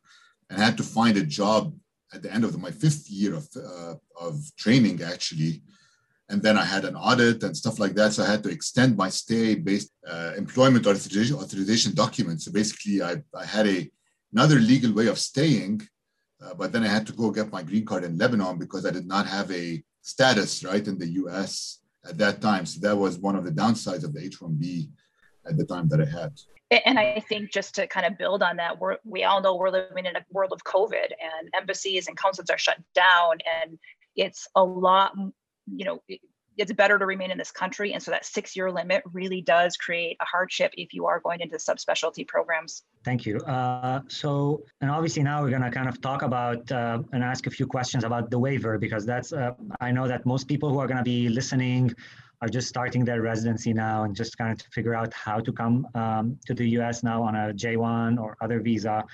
and 0.50 0.60
I 0.60 0.64
had 0.64 0.76
to 0.76 0.82
find 0.82 1.16
a 1.16 1.24
job 1.24 1.74
at 2.12 2.22
the 2.22 2.32
end 2.32 2.44
of 2.44 2.58
my 2.58 2.70
fifth 2.70 3.08
year 3.10 3.34
of, 3.34 3.48
uh, 3.56 3.94
of 4.20 4.34
training, 4.56 5.02
actually. 5.02 5.62
And 6.30 6.42
then 6.42 6.58
I 6.58 6.64
had 6.64 6.84
an 6.84 6.96
audit 6.96 7.42
and 7.42 7.56
stuff 7.56 7.78
like 7.78 7.94
that. 7.94 8.12
So 8.12 8.22
I 8.22 8.26
had 8.26 8.42
to 8.42 8.50
extend 8.50 8.96
my 8.96 9.08
stay 9.08 9.54
based 9.54 9.92
uh, 10.06 10.32
employment 10.36 10.86
authorization, 10.86 11.36
authorization 11.36 11.94
document. 11.94 12.42
So 12.42 12.52
basically, 12.52 13.02
I, 13.02 13.22
I 13.34 13.46
had 13.46 13.66
a, 13.66 13.90
another 14.32 14.56
legal 14.56 14.92
way 14.92 15.06
of 15.06 15.18
staying, 15.18 15.88
uh, 16.42 16.54
but 16.54 16.72
then 16.72 16.84
I 16.84 16.88
had 16.88 17.06
to 17.06 17.12
go 17.12 17.30
get 17.30 17.52
my 17.52 17.62
green 17.62 17.86
card 17.86 18.04
in 18.04 18.18
Lebanon 18.18 18.58
because 18.58 18.84
I 18.84 18.90
did 18.90 19.06
not 19.06 19.26
have 19.26 19.50
a 19.50 19.82
status 20.02 20.64
right 20.64 20.86
in 20.86 20.98
the 20.98 21.08
US 21.22 21.80
at 22.06 22.18
that 22.18 22.40
time. 22.40 22.66
So 22.66 22.80
that 22.80 22.96
was 22.96 23.18
one 23.18 23.36
of 23.36 23.44
the 23.44 23.50
downsides 23.50 24.04
of 24.04 24.12
the 24.12 24.22
H 24.22 24.38
1B 24.40 24.88
at 25.46 25.56
the 25.56 25.64
time 25.64 25.88
that 25.88 26.00
I 26.00 26.04
had 26.04 26.32
and 26.70 26.98
I 26.98 27.20
think 27.20 27.52
just 27.52 27.74
to 27.76 27.86
kind 27.86 28.04
of 28.04 28.18
build 28.18 28.42
on 28.42 28.56
that, 28.56 28.78
we're, 28.78 28.98
we 29.04 29.24
all 29.24 29.40
know 29.40 29.56
we're 29.56 29.70
living 29.70 30.06
in 30.06 30.16
a 30.16 30.24
world 30.30 30.52
of 30.52 30.64
COVID 30.64 30.94
and 31.04 31.48
embassies 31.56 32.08
and 32.08 32.16
consulates 32.16 32.50
are 32.50 32.58
shut 32.58 32.78
down. 32.94 33.38
And 33.62 33.78
it's 34.16 34.48
a 34.54 34.62
lot, 34.62 35.12
you 35.66 35.84
know, 35.84 36.02
it's 36.58 36.72
better 36.72 36.98
to 36.98 37.06
remain 37.06 37.30
in 37.30 37.38
this 37.38 37.52
country. 37.52 37.94
And 37.94 38.02
so 38.02 38.10
that 38.10 38.26
six 38.26 38.56
year 38.56 38.70
limit 38.70 39.02
really 39.12 39.40
does 39.40 39.76
create 39.76 40.16
a 40.20 40.24
hardship 40.24 40.72
if 40.76 40.92
you 40.92 41.06
are 41.06 41.20
going 41.20 41.40
into 41.40 41.56
subspecialty 41.56 42.26
programs. 42.26 42.82
Thank 43.04 43.24
you. 43.24 43.38
Uh, 43.38 44.00
so, 44.08 44.62
and 44.80 44.90
obviously 44.90 45.22
now 45.22 45.42
we're 45.42 45.50
going 45.50 45.62
to 45.62 45.70
kind 45.70 45.88
of 45.88 46.00
talk 46.00 46.22
about 46.22 46.70
uh, 46.72 46.98
and 47.12 47.22
ask 47.22 47.46
a 47.46 47.50
few 47.50 47.66
questions 47.66 48.04
about 48.04 48.30
the 48.30 48.38
waiver 48.38 48.76
because 48.76 49.06
that's, 49.06 49.32
uh, 49.32 49.52
I 49.80 49.92
know 49.92 50.08
that 50.08 50.26
most 50.26 50.48
people 50.48 50.68
who 50.68 50.80
are 50.80 50.88
going 50.88 50.98
to 50.98 51.04
be 51.04 51.28
listening 51.28 51.94
are 52.40 52.48
just 52.48 52.68
starting 52.68 53.04
their 53.04 53.22
residency 53.22 53.72
now 53.72 54.04
and 54.04 54.14
just 54.14 54.38
kind 54.38 54.52
of 54.52 54.58
to 54.58 54.70
figure 54.70 54.94
out 54.94 55.12
how 55.12 55.40
to 55.40 55.52
come 55.52 55.86
um, 55.94 56.38
to 56.46 56.54
the 56.54 56.68
US 56.78 57.02
now 57.02 57.22
on 57.22 57.34
a 57.34 57.52
J1 57.52 58.20
or 58.20 58.36
other 58.40 58.60
visa. 58.60 59.04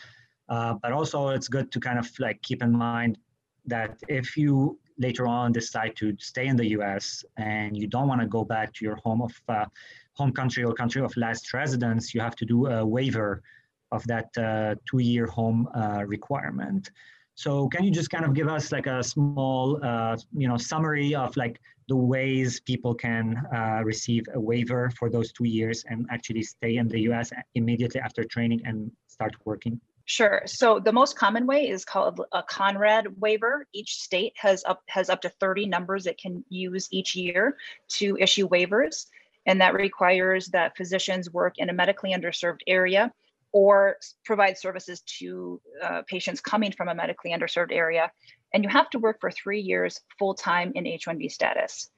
Uh, 0.48 0.74
but 0.82 0.92
also 0.92 1.28
it's 1.28 1.48
good 1.48 1.72
to 1.72 1.80
kind 1.80 1.98
of 1.98 2.08
like 2.18 2.40
keep 2.42 2.62
in 2.62 2.72
mind 2.72 3.18
that 3.66 3.96
if 4.08 4.36
you 4.36 4.78
later 4.98 5.26
on 5.26 5.52
decide 5.52 5.96
to 5.96 6.14
stay 6.18 6.46
in 6.46 6.56
the 6.56 6.68
US 6.78 7.24
and 7.36 7.76
you 7.76 7.86
don't 7.86 8.08
want 8.08 8.20
to 8.20 8.26
go 8.26 8.44
back 8.44 8.72
to 8.74 8.84
your 8.84 8.96
home 8.96 9.22
of 9.22 9.32
uh, 9.48 9.64
home 10.12 10.32
country 10.32 10.62
or 10.62 10.72
country 10.74 11.02
of 11.02 11.16
last 11.16 11.52
residence, 11.54 12.14
you 12.14 12.20
have 12.20 12.36
to 12.36 12.44
do 12.44 12.66
a 12.66 12.84
waiver 12.84 13.42
of 13.90 14.06
that 14.06 14.36
uh, 14.36 14.74
two-year 14.88 15.26
home 15.26 15.68
uh, 15.74 16.04
requirement. 16.06 16.90
So 17.34 17.68
can 17.68 17.84
you 17.84 17.90
just 17.90 18.10
kind 18.10 18.24
of 18.24 18.32
give 18.32 18.48
us 18.48 18.70
like 18.70 18.86
a 18.86 19.02
small, 19.02 19.80
uh, 19.82 20.16
you 20.32 20.46
know, 20.46 20.56
summary 20.56 21.14
of 21.14 21.36
like 21.36 21.60
the 21.88 21.96
ways 21.96 22.60
people 22.60 22.94
can 22.94 23.42
uh, 23.54 23.82
receive 23.84 24.24
a 24.34 24.40
waiver 24.40 24.90
for 24.98 25.10
those 25.10 25.32
two 25.32 25.44
years 25.44 25.84
and 25.88 26.06
actually 26.10 26.42
stay 26.42 26.76
in 26.76 26.88
the 26.88 27.00
US 27.10 27.32
immediately 27.54 28.00
after 28.00 28.22
training 28.24 28.62
and 28.64 28.90
start 29.08 29.34
working? 29.44 29.80
Sure. 30.06 30.42
So 30.44 30.78
the 30.78 30.92
most 30.92 31.16
common 31.16 31.46
way 31.46 31.68
is 31.68 31.84
called 31.84 32.20
a 32.32 32.42
Conrad 32.42 33.20
waiver. 33.20 33.66
Each 33.72 33.96
state 33.96 34.34
has 34.36 34.62
up 34.64 34.82
has 34.88 35.08
up 35.08 35.22
to 35.22 35.30
30 35.30 35.66
numbers 35.66 36.06
it 36.06 36.18
can 36.18 36.44
use 36.50 36.88
each 36.90 37.16
year 37.16 37.56
to 37.88 38.16
issue 38.18 38.48
waivers. 38.48 39.06
And 39.46 39.60
that 39.60 39.74
requires 39.74 40.48
that 40.48 40.76
physicians 40.76 41.32
work 41.32 41.58
in 41.58 41.70
a 41.70 41.72
medically 41.72 42.12
underserved 42.12 42.60
area 42.66 43.12
or 43.54 43.96
provide 44.24 44.58
services 44.58 45.00
to 45.02 45.60
uh, 45.80 46.02
patients 46.08 46.40
coming 46.40 46.72
from 46.72 46.88
a 46.88 46.94
medically 46.94 47.30
underserved 47.30 47.70
area. 47.70 48.10
And 48.52 48.64
you 48.64 48.68
have 48.68 48.90
to 48.90 48.98
work 48.98 49.18
for 49.20 49.30
three 49.30 49.60
years 49.60 50.00
full 50.18 50.34
time 50.34 50.72
in 50.74 50.88
H 50.88 51.06
1B 51.06 51.30
status. 51.30 51.88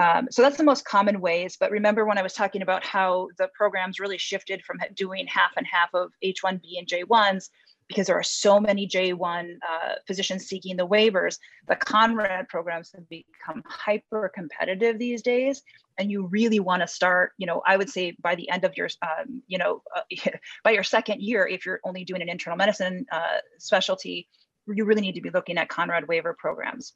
Um, 0.00 0.28
so 0.30 0.40
that's 0.40 0.56
the 0.56 0.64
most 0.64 0.84
common 0.84 1.20
ways. 1.20 1.56
But 1.58 1.72
remember 1.72 2.06
when 2.06 2.16
I 2.16 2.22
was 2.22 2.32
talking 2.32 2.62
about 2.62 2.86
how 2.86 3.26
the 3.38 3.48
programs 3.54 3.98
really 3.98 4.18
shifted 4.18 4.62
from 4.64 4.78
doing 4.94 5.26
half 5.26 5.50
and 5.56 5.66
half 5.66 5.90
of 5.94 6.12
H 6.22 6.42
1B 6.44 6.78
and 6.78 6.86
J1s 6.86 7.50
because 7.90 8.06
there 8.06 8.16
are 8.16 8.22
so 8.22 8.60
many 8.60 8.86
J1 8.86 9.56
uh, 9.68 9.94
physicians 10.06 10.46
seeking 10.46 10.76
the 10.76 10.86
waivers, 10.86 11.38
the 11.66 11.74
Conrad 11.74 12.48
programs 12.48 12.92
have 12.94 13.08
become 13.08 13.64
hyper 13.66 14.30
competitive 14.32 14.96
these 14.96 15.22
days. 15.22 15.60
And 15.98 16.08
you 16.08 16.28
really 16.28 16.60
want 16.60 16.82
to 16.82 16.86
start, 16.86 17.32
you 17.36 17.48
know, 17.48 17.62
I 17.66 17.76
would 17.76 17.90
say 17.90 18.16
by 18.22 18.36
the 18.36 18.48
end 18.48 18.64
of 18.64 18.76
your, 18.76 18.88
um, 19.02 19.42
you 19.48 19.58
know, 19.58 19.82
uh, 19.94 20.02
by 20.64 20.70
your 20.70 20.84
second 20.84 21.20
year, 21.20 21.48
if 21.48 21.66
you're 21.66 21.80
only 21.82 22.04
doing 22.04 22.22
an 22.22 22.28
internal 22.28 22.56
medicine 22.56 23.06
uh, 23.10 23.38
specialty, 23.58 24.28
you 24.68 24.84
really 24.84 25.02
need 25.02 25.16
to 25.16 25.20
be 25.20 25.30
looking 25.30 25.58
at 25.58 25.68
Conrad 25.68 26.06
waiver 26.06 26.36
programs. 26.38 26.92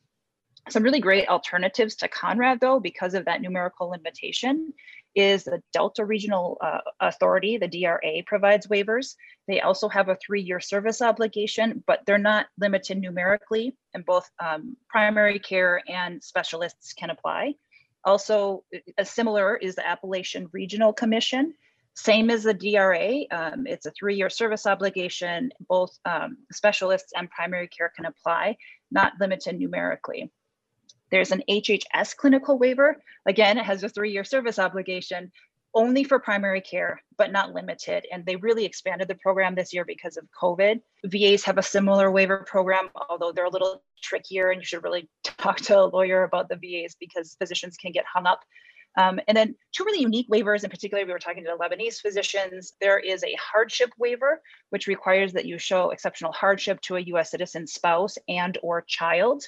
Some 0.68 0.85
really 0.85 1.00
great 1.00 1.28
alternatives 1.28 1.96
to 1.96 2.09
Conrad, 2.09 2.61
though, 2.61 2.78
because 2.78 3.14
of 3.14 3.24
that 3.24 3.42
numerical 3.42 3.88
limitation, 3.88 4.72
is 5.14 5.44
the 5.44 5.62
Delta 5.72 6.05
Regional 6.05 6.59
uh, 6.61 6.79
Authority, 7.00 7.57
the 7.57 7.68
DRA, 7.68 8.22
provides 8.27 8.66
waivers. 8.66 9.14
They 9.46 9.61
also 9.61 9.88
have 9.88 10.09
a 10.09 10.16
three 10.16 10.42
year 10.42 10.61
service 10.61 11.03
obligation, 11.03 11.83
but 11.87 12.00
they're 12.07 12.18
not 12.18 12.46
limited 12.59 12.98
numerically, 12.98 13.77
and 13.92 14.05
both 14.05 14.31
um, 14.44 14.77
primary 14.88 15.38
care 15.38 15.83
and 15.88 16.22
specialists 16.22 16.92
can 16.92 17.11
apply. 17.11 17.55
Also, 18.05 18.64
a 18.98 19.05
similar 19.05 19.57
is 19.57 19.77
the 19.77 19.87
Appalachian 19.87 20.48
Regional 20.53 20.92
Commission. 20.92 21.55
Same 21.94 22.29
as 22.29 22.42
the 22.42 22.53
DRA, 22.53 23.24
um, 23.31 23.66
it's 23.66 23.87
a 23.87 23.92
three 23.92 24.16
year 24.16 24.29
service 24.29 24.66
obligation. 24.66 25.50
Both 25.68 25.96
um, 26.05 26.38
specialists 26.53 27.12
and 27.16 27.31
primary 27.31 27.68
care 27.68 27.92
can 27.94 28.05
apply, 28.05 28.57
not 28.90 29.12
limited 29.20 29.59
numerically. 29.59 30.31
There's 31.14 31.31
an 31.31 31.44
HHS 31.48 32.16
clinical 32.16 32.59
waiver. 32.59 33.00
Again, 33.24 33.57
it 33.57 33.64
has 33.64 33.85
a 33.85 33.88
three 33.88 34.11
year 34.11 34.24
service 34.24 34.59
obligation 34.59 35.31
only 35.72 36.03
for 36.03 36.18
primary 36.18 36.61
care, 36.61 37.00
but 37.16 37.31
not 37.31 37.55
limited. 37.55 38.05
And 38.11 38.27
they 38.27 38.35
really 38.35 38.64
expanded 38.64 39.07
the 39.07 39.14
program 39.14 39.55
this 39.55 39.72
year 39.72 39.85
because 39.85 40.16
of 40.16 40.27
COVID. 40.37 40.81
VAs 41.05 41.44
have 41.44 41.57
a 41.57 41.62
similar 41.62 42.11
waiver 42.11 42.44
program, 42.48 42.88
although 43.09 43.31
they're 43.31 43.44
a 43.44 43.50
little 43.50 43.85
trickier, 44.03 44.50
and 44.50 44.61
you 44.61 44.64
should 44.64 44.83
really 44.83 45.09
talk 45.22 45.59
to 45.59 45.79
a 45.79 45.87
lawyer 45.87 46.24
about 46.24 46.48
the 46.48 46.57
VAs 46.57 46.96
because 46.98 47.37
physicians 47.38 47.77
can 47.77 47.92
get 47.92 48.05
hung 48.12 48.27
up. 48.27 48.40
Um, 48.98 49.20
and 49.29 49.37
then 49.37 49.55
two 49.70 49.85
really 49.85 50.00
unique 50.00 50.29
waivers, 50.29 50.64
in 50.64 50.70
particular, 50.70 51.07
we 51.07 51.12
were 51.12 51.20
talking 51.20 51.44
to 51.44 51.57
Lebanese 51.57 52.00
physicians. 52.00 52.72
There 52.81 52.98
is 52.98 53.22
a 53.22 53.37
hardship 53.40 53.90
waiver, 54.00 54.42
which 54.70 54.88
requires 54.88 55.33
that 55.35 55.46
you 55.46 55.59
show 55.61 55.90
exceptional 55.90 56.33
hardship 56.33 56.81
to 56.81 56.96
a 56.96 57.00
U.S. 57.03 57.31
citizen 57.31 57.68
spouse 57.68 58.18
and 58.27 58.59
or 58.64 58.83
child 58.83 59.44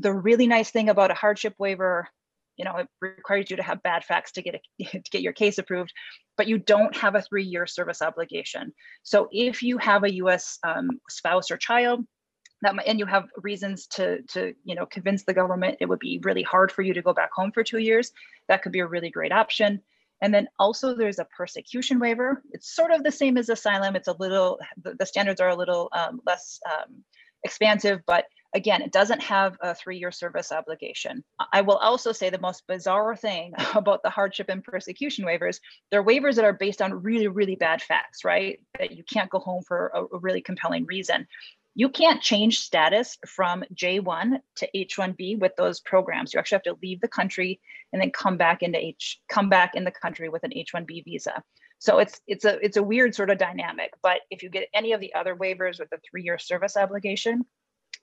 the 0.00 0.12
really 0.12 0.46
nice 0.46 0.70
thing 0.70 0.88
about 0.88 1.10
a 1.10 1.14
hardship 1.14 1.54
waiver 1.58 2.08
you 2.56 2.64
know 2.64 2.76
it 2.76 2.88
requires 3.00 3.50
you 3.50 3.56
to 3.56 3.62
have 3.62 3.82
bad 3.82 4.04
facts 4.04 4.32
to 4.32 4.42
get 4.42 4.54
a, 4.54 4.84
to 4.84 5.10
get 5.10 5.22
your 5.22 5.32
case 5.32 5.58
approved 5.58 5.92
but 6.40 6.48
you 6.48 6.56
don't 6.56 6.96
have 6.96 7.16
a 7.16 7.20
three 7.20 7.44
year 7.44 7.66
service 7.66 8.00
obligation. 8.00 8.72
So 9.02 9.28
if 9.30 9.62
you 9.62 9.76
have 9.76 10.04
a 10.04 10.10
us 10.10 10.58
um, 10.66 10.88
spouse 11.10 11.50
or 11.50 11.58
child 11.58 12.02
that 12.62 12.74
and 12.86 12.98
you 12.98 13.04
have 13.04 13.28
reasons 13.36 13.86
to 13.88 14.22
to 14.28 14.54
you 14.64 14.74
know 14.74 14.86
convince 14.86 15.24
the 15.24 15.34
government 15.34 15.76
it 15.80 15.86
would 15.86 15.98
be 15.98 16.18
really 16.24 16.42
hard 16.42 16.72
for 16.72 16.80
you 16.80 16.94
to 16.94 17.02
go 17.02 17.12
back 17.12 17.28
home 17.30 17.52
for 17.52 17.62
two 17.62 17.76
years 17.76 18.12
that 18.48 18.62
could 18.62 18.72
be 18.72 18.80
a 18.80 18.86
really 18.86 19.10
great 19.10 19.32
option. 19.32 19.82
And 20.22 20.32
then 20.32 20.48
also 20.58 20.94
there's 20.94 21.18
a 21.18 21.26
persecution 21.26 21.98
waiver. 21.98 22.42
It's 22.52 22.74
sort 22.74 22.90
of 22.90 23.04
the 23.04 23.12
same 23.12 23.36
as 23.36 23.50
asylum. 23.50 23.94
It's 23.94 24.08
a 24.08 24.16
little 24.18 24.58
the, 24.82 24.94
the 24.98 25.04
standards 25.04 25.42
are 25.42 25.50
a 25.50 25.56
little 25.56 25.90
um, 25.92 26.22
less 26.24 26.58
um, 26.72 27.04
expansive 27.44 28.00
but 28.06 28.24
Again, 28.52 28.82
it 28.82 28.90
doesn't 28.90 29.22
have 29.22 29.56
a 29.60 29.74
three 29.74 29.98
year 29.98 30.10
service 30.10 30.50
obligation. 30.50 31.22
I 31.52 31.60
will 31.60 31.76
also 31.76 32.10
say 32.10 32.30
the 32.30 32.40
most 32.40 32.66
bizarre 32.66 33.14
thing 33.14 33.52
about 33.74 34.02
the 34.02 34.10
hardship 34.10 34.48
and 34.48 34.64
persecution 34.64 35.24
waivers, 35.24 35.60
they're 35.90 36.04
waivers 36.04 36.34
that 36.34 36.44
are 36.44 36.52
based 36.52 36.82
on 36.82 37.02
really, 37.02 37.28
really 37.28 37.54
bad 37.54 37.80
facts, 37.80 38.24
right? 38.24 38.60
That 38.78 38.92
you 38.92 39.04
can't 39.04 39.30
go 39.30 39.38
home 39.38 39.62
for 39.62 39.92
a, 39.94 40.16
a 40.16 40.18
really 40.18 40.40
compelling 40.40 40.84
reason. 40.86 41.26
You 41.76 41.88
can't 41.88 42.20
change 42.20 42.58
status 42.58 43.16
from 43.24 43.62
J1 43.72 44.40
to 44.56 44.68
H1B 44.74 45.38
with 45.38 45.54
those 45.56 45.78
programs. 45.78 46.34
You 46.34 46.40
actually 46.40 46.56
have 46.56 46.62
to 46.64 46.78
leave 46.82 47.00
the 47.00 47.08
country 47.08 47.60
and 47.92 48.02
then 48.02 48.10
come 48.10 48.36
back 48.36 48.64
into 48.64 48.84
H 48.84 49.20
come 49.28 49.48
back 49.48 49.76
in 49.76 49.84
the 49.84 49.92
country 49.92 50.28
with 50.28 50.42
an 50.42 50.50
H1B 50.50 51.04
visa. 51.04 51.44
So 51.80 51.98
it's 51.98 52.20
it's 52.26 52.44
a 52.44 52.64
it's 52.64 52.76
a 52.76 52.82
weird 52.82 53.14
sort 53.14 53.30
of 53.30 53.38
dynamic. 53.38 53.92
But 54.02 54.20
if 54.30 54.42
you 54.42 54.50
get 54.50 54.68
any 54.74 54.92
of 54.92 55.00
the 55.00 55.14
other 55.14 55.34
waivers 55.34 55.80
with 55.80 55.90
a 55.92 55.98
three-year 56.08 56.38
service 56.38 56.76
obligation, 56.76 57.44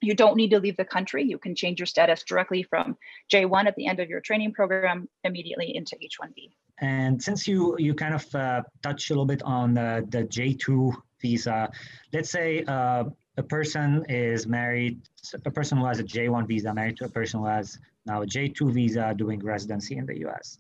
you 0.02 0.16
don't 0.16 0.36
need 0.36 0.50
to 0.50 0.60
leave 0.60 0.78
the 0.78 0.86
country. 0.86 1.24
You 1.24 1.38
can 1.38 1.56
change 1.56 1.80
your 1.80 1.86
status 1.86 2.24
directly 2.24 2.64
from 2.64 2.98
J1 3.32 3.68
at 3.68 3.76
the 3.76 3.86
end 3.86 4.00
of 4.00 4.10
your 4.10 4.20
training 4.20 4.54
program 4.54 5.08
immediately 5.24 5.76
into 5.76 5.96
H1B. 5.96 6.52
And 6.80 7.22
since 7.22 7.48
you 7.48 7.76
you 7.78 7.94
kind 7.94 8.16
of 8.16 8.36
uh, 8.36 8.64
touched 8.82 9.10
a 9.12 9.14
little 9.14 9.26
bit 9.26 9.44
on 9.44 9.76
the, 9.76 10.06
the 10.10 10.24
J2 10.24 10.94
visa, 11.22 11.70
let's 12.14 12.32
say 12.32 12.64
uh, 12.68 13.06
a 13.38 13.44
person 13.44 14.06
is 14.10 14.48
married, 14.48 15.02
a 15.46 15.52
person 15.52 15.78
who 15.78 15.86
has 15.86 16.00
a 16.00 16.04
J1 16.04 16.48
visa 16.48 16.74
married 16.74 16.98
to 16.98 17.06
a 17.06 17.10
person 17.10 17.42
who 17.42 17.46
has 17.46 17.78
now 18.08 18.24
a 18.24 18.26
J2 18.26 18.72
visa 18.72 19.14
doing 19.16 19.40
residency 19.40 19.98
in 19.98 20.08
the 20.08 20.18
US. 20.28 20.58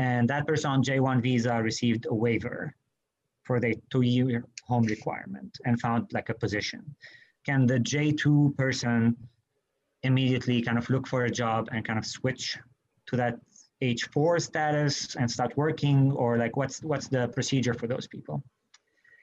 And 0.00 0.28
that 0.30 0.46
person 0.46 0.70
on 0.70 0.82
J1 0.82 1.20
visa 1.22 1.54
received 1.62 2.06
a 2.08 2.14
waiver 2.14 2.74
for 3.44 3.60
the 3.60 3.74
two-year 3.90 4.44
home 4.70 4.84
requirement 4.84 5.52
and 5.66 5.80
found 5.80 6.10
like 6.12 6.28
a 6.30 6.34
position 6.34 6.82
can 7.44 7.66
the 7.66 7.78
J2 7.78 8.56
person 8.56 9.16
immediately 10.02 10.62
kind 10.62 10.78
of 10.78 10.88
look 10.90 11.06
for 11.06 11.24
a 11.24 11.30
job 11.30 11.68
and 11.72 11.84
kind 11.84 11.98
of 11.98 12.06
switch 12.06 12.58
to 13.06 13.16
that 13.16 13.38
H4 13.82 14.40
status 14.40 15.16
and 15.16 15.30
start 15.30 15.56
working 15.56 16.12
or 16.12 16.36
like 16.36 16.56
what's 16.56 16.82
what's 16.82 17.08
the 17.08 17.28
procedure 17.28 17.74
for 17.74 17.86
those 17.86 18.06
people? 18.06 18.42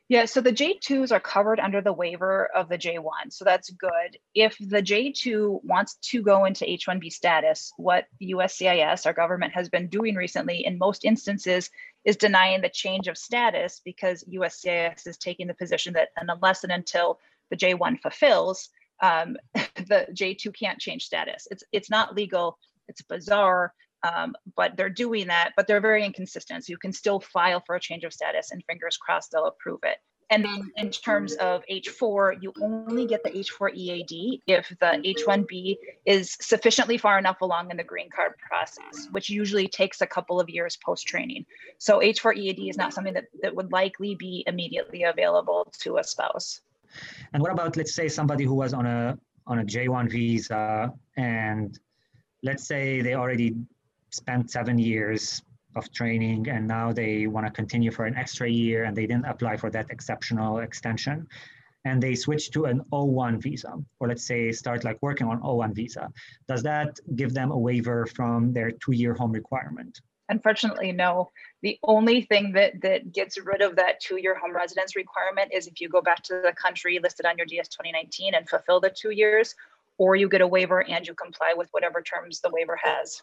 Yeah, 0.10 0.24
so 0.24 0.40
the 0.40 0.54
J2s 0.54 1.12
are 1.12 1.20
covered 1.20 1.60
under 1.60 1.82
the 1.82 1.92
waiver 1.92 2.46
of 2.56 2.70
the 2.70 2.78
J1. 2.78 3.32
So 3.32 3.44
that's 3.44 3.70
good. 3.72 4.18
If 4.34 4.56
the 4.58 4.82
J2 4.82 5.66
wants 5.66 5.96
to 6.12 6.22
go 6.22 6.46
into 6.46 6.64
H1B 6.64 7.12
status, 7.12 7.74
what 7.76 8.06
the 8.20 8.32
USCIS, 8.32 9.06
our 9.06 9.12
government, 9.12 9.54
has 9.54 9.68
been 9.68 9.90
doing 9.90 10.16
recently 10.16 10.66
in 10.66 10.78
most 10.78 11.04
instances 11.04 11.70
is 12.06 12.16
denying 12.16 12.62
the 12.62 12.70
change 12.70 13.10
of 13.10 13.18
status 13.18 13.82
because 13.84 14.24
USCIS 14.24 15.08
is 15.08 15.18
taking 15.18 15.48
the 15.48 15.54
position 15.54 15.94
that 15.94 16.10
unless 16.16 16.64
and 16.64 16.72
until 16.72 17.20
the 17.50 17.58
J1 17.58 18.00
fulfills, 18.00 18.70
um, 19.02 19.36
the 19.56 20.08
J2 20.14 20.58
can't 20.58 20.80
change 20.80 21.04
status. 21.04 21.50
It's 21.52 21.66
it's 21.74 21.90
not 21.90 22.16
legal. 22.16 22.58
It's 22.88 23.02
bizarre, 23.02 23.74
um, 24.04 24.36
but 24.56 24.78
they're 24.78 24.90
doing 24.90 25.28
that. 25.28 25.54
But 25.56 25.68
they're 25.68 25.82
very 25.82 26.04
inconsistent. 26.04 26.66
So 26.66 26.72
you 26.72 26.78
can 26.78 26.94
still 26.94 27.20
file 27.20 27.62
for 27.66 27.76
a 27.76 27.80
change 27.80 28.04
of 28.04 28.14
status, 28.14 28.52
and 28.52 28.64
fingers 28.66 28.98
crossed 28.98 29.32
they'll 29.32 29.46
approve 29.46 29.80
it. 29.84 29.98
And 30.30 30.44
then 30.44 30.72
in 30.76 30.92
terms 30.92 31.36
of 31.36 31.64
H4, 31.72 32.42
you 32.42 32.52
only 32.62 33.08
get 33.08 33.24
the 33.24 33.30
H4 33.30 33.74
EAD 33.74 34.42
if 34.46 34.68
the 34.80 35.02
H1B 35.26 35.78
is 36.06 36.36
sufficiently 36.42 36.98
far 36.98 37.18
enough 37.18 37.40
along 37.42 37.72
in 37.72 37.78
the 37.78 37.84
green 37.84 38.10
card 38.14 38.34
process, 38.38 39.08
which 39.12 39.30
usually 39.30 39.70
takes 39.70 40.02
a 40.02 40.08
couple 40.08 40.40
of 40.40 40.50
years 40.50 40.78
post 40.84 41.08
training. 41.08 41.46
So 41.78 42.00
H4 42.00 42.36
EAD 42.36 42.60
is 42.70 42.78
not 42.78 42.94
something 42.94 43.14
that, 43.14 43.26
that 43.42 43.56
would 43.56 43.72
likely 43.72 44.16
be 44.16 44.44
immediately 44.48 45.04
available 45.04 45.72
to 45.80 45.98
a 45.98 46.04
spouse. 46.04 46.60
And 47.32 47.42
what 47.42 47.52
about, 47.54 47.78
let's 47.78 47.94
say, 47.94 48.10
somebody 48.10 48.44
who 48.44 48.54
was 48.54 48.74
on 48.74 48.86
a 48.86 49.18
on 49.46 49.60
a 49.60 49.64
J1 49.64 50.12
visa, 50.12 50.92
and 51.16 51.80
let's 52.44 52.68
say 52.68 53.02
they 53.02 53.14
already 53.14 53.56
spent 54.18 54.52
seven 54.52 54.78
years 54.78 55.42
of 55.76 55.92
training, 55.92 56.50
and 56.50 56.68
now 56.68 56.92
they 56.92 57.28
want 57.28 57.46
to 57.46 57.52
continue 57.52 57.92
for 57.92 58.06
an 58.06 58.16
extra 58.16 58.50
year, 58.50 58.84
and 58.86 58.94
they 58.98 59.08
didn't 59.08 59.26
apply 59.26 59.56
for 59.58 59.70
that 59.70 59.88
exceptional 59.90 60.60
extension, 60.60 61.28
and 61.86 62.02
they 62.02 62.16
switch 62.16 62.52
to 62.52 62.66
an 62.66 62.82
O1 62.92 63.42
visa, 63.42 63.74
or 64.00 64.08
let's 64.08 64.26
say 64.26 64.52
start 64.52 64.84
like 64.84 64.98
working 65.02 65.28
on 65.28 65.40
O1 65.42 65.74
visa. 65.74 66.12
Does 66.48 66.64
that 66.64 67.00
give 67.16 67.34
them 67.34 67.52
a 67.52 67.58
waiver 67.58 68.06
from 68.18 68.52
their 68.54 68.72
two-year 68.72 69.14
home 69.14 69.32
requirement? 69.32 70.02
Unfortunately, 70.30 70.92
no. 70.92 71.32
The 71.62 71.80
only 71.84 72.22
thing 72.24 72.52
that 72.54 72.82
that 72.82 73.14
gets 73.14 73.38
rid 73.40 73.62
of 73.62 73.78
that 73.78 74.02
two-year 74.02 74.36
home 74.36 74.54
residence 74.54 74.96
requirement 74.96 75.54
is 75.54 75.68
if 75.68 75.80
you 75.80 75.88
go 75.88 76.02
back 76.02 76.22
to 76.24 76.42
the 76.44 76.54
country 76.66 77.00
listed 77.02 77.26
on 77.26 77.38
your 77.38 77.46
DS 77.46 77.70
2019 77.70 78.34
and 78.36 78.50
fulfill 78.50 78.82
the 78.82 78.90
two 78.90 79.12
years, 79.12 79.56
or 79.98 80.16
you 80.16 80.28
get 80.28 80.42
a 80.42 80.48
waiver 80.48 80.84
and 80.84 81.08
you 81.08 81.14
comply 81.14 81.54
with 81.56 81.70
whatever 81.72 82.02
terms 82.02 82.42
the 82.42 82.50
waiver 82.50 82.78
has. 82.82 83.22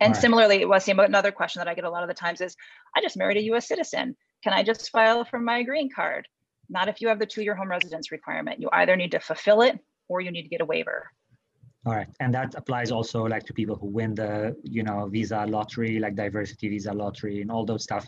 And 0.00 0.12
right. 0.12 0.20
similarly, 0.20 0.60
Wassim, 0.60 1.04
another 1.04 1.32
question 1.32 1.60
that 1.60 1.68
I 1.68 1.74
get 1.74 1.84
a 1.84 1.90
lot 1.90 2.02
of 2.02 2.08
the 2.08 2.14
times 2.14 2.40
is, 2.40 2.56
I 2.96 3.00
just 3.00 3.16
married 3.16 3.36
a 3.36 3.42
U.S. 3.44 3.66
citizen. 3.66 4.16
Can 4.42 4.52
I 4.52 4.62
just 4.62 4.90
file 4.90 5.24
for 5.24 5.38
my 5.38 5.62
green 5.62 5.90
card? 5.90 6.26
Not 6.68 6.88
if 6.88 7.00
you 7.00 7.08
have 7.08 7.18
the 7.18 7.26
two-year 7.26 7.54
home 7.54 7.70
residence 7.70 8.12
requirement. 8.12 8.60
You 8.60 8.68
either 8.72 8.94
need 8.94 9.10
to 9.12 9.20
fulfill 9.20 9.62
it 9.62 9.78
or 10.08 10.20
you 10.20 10.30
need 10.30 10.42
to 10.42 10.48
get 10.48 10.60
a 10.60 10.64
waiver. 10.64 11.10
All 11.86 11.94
right, 11.94 12.08
and 12.20 12.34
that 12.34 12.54
applies 12.54 12.90
also 12.90 13.24
like 13.24 13.44
to 13.44 13.52
people 13.52 13.76
who 13.76 13.86
win 13.86 14.14
the 14.14 14.54
you 14.62 14.82
know 14.82 15.06
visa 15.06 15.46
lottery, 15.46 15.98
like 15.98 16.16
diversity 16.16 16.68
visa 16.68 16.92
lottery, 16.92 17.40
and 17.40 17.50
all 17.50 17.64
those 17.64 17.84
stuff. 17.84 18.06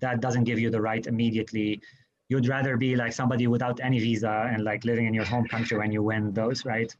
That 0.00 0.20
doesn't 0.20 0.44
give 0.44 0.58
you 0.58 0.70
the 0.70 0.80
right 0.80 1.04
immediately. 1.06 1.80
You'd 2.28 2.46
rather 2.46 2.76
be 2.76 2.94
like 2.94 3.12
somebody 3.12 3.46
without 3.46 3.80
any 3.80 3.98
visa 3.98 4.50
and 4.52 4.62
like 4.64 4.84
living 4.84 5.06
in 5.06 5.14
your 5.14 5.24
home 5.24 5.46
country 5.46 5.78
when 5.78 5.90
you 5.90 6.02
win 6.02 6.32
those, 6.32 6.64
right? 6.64 6.94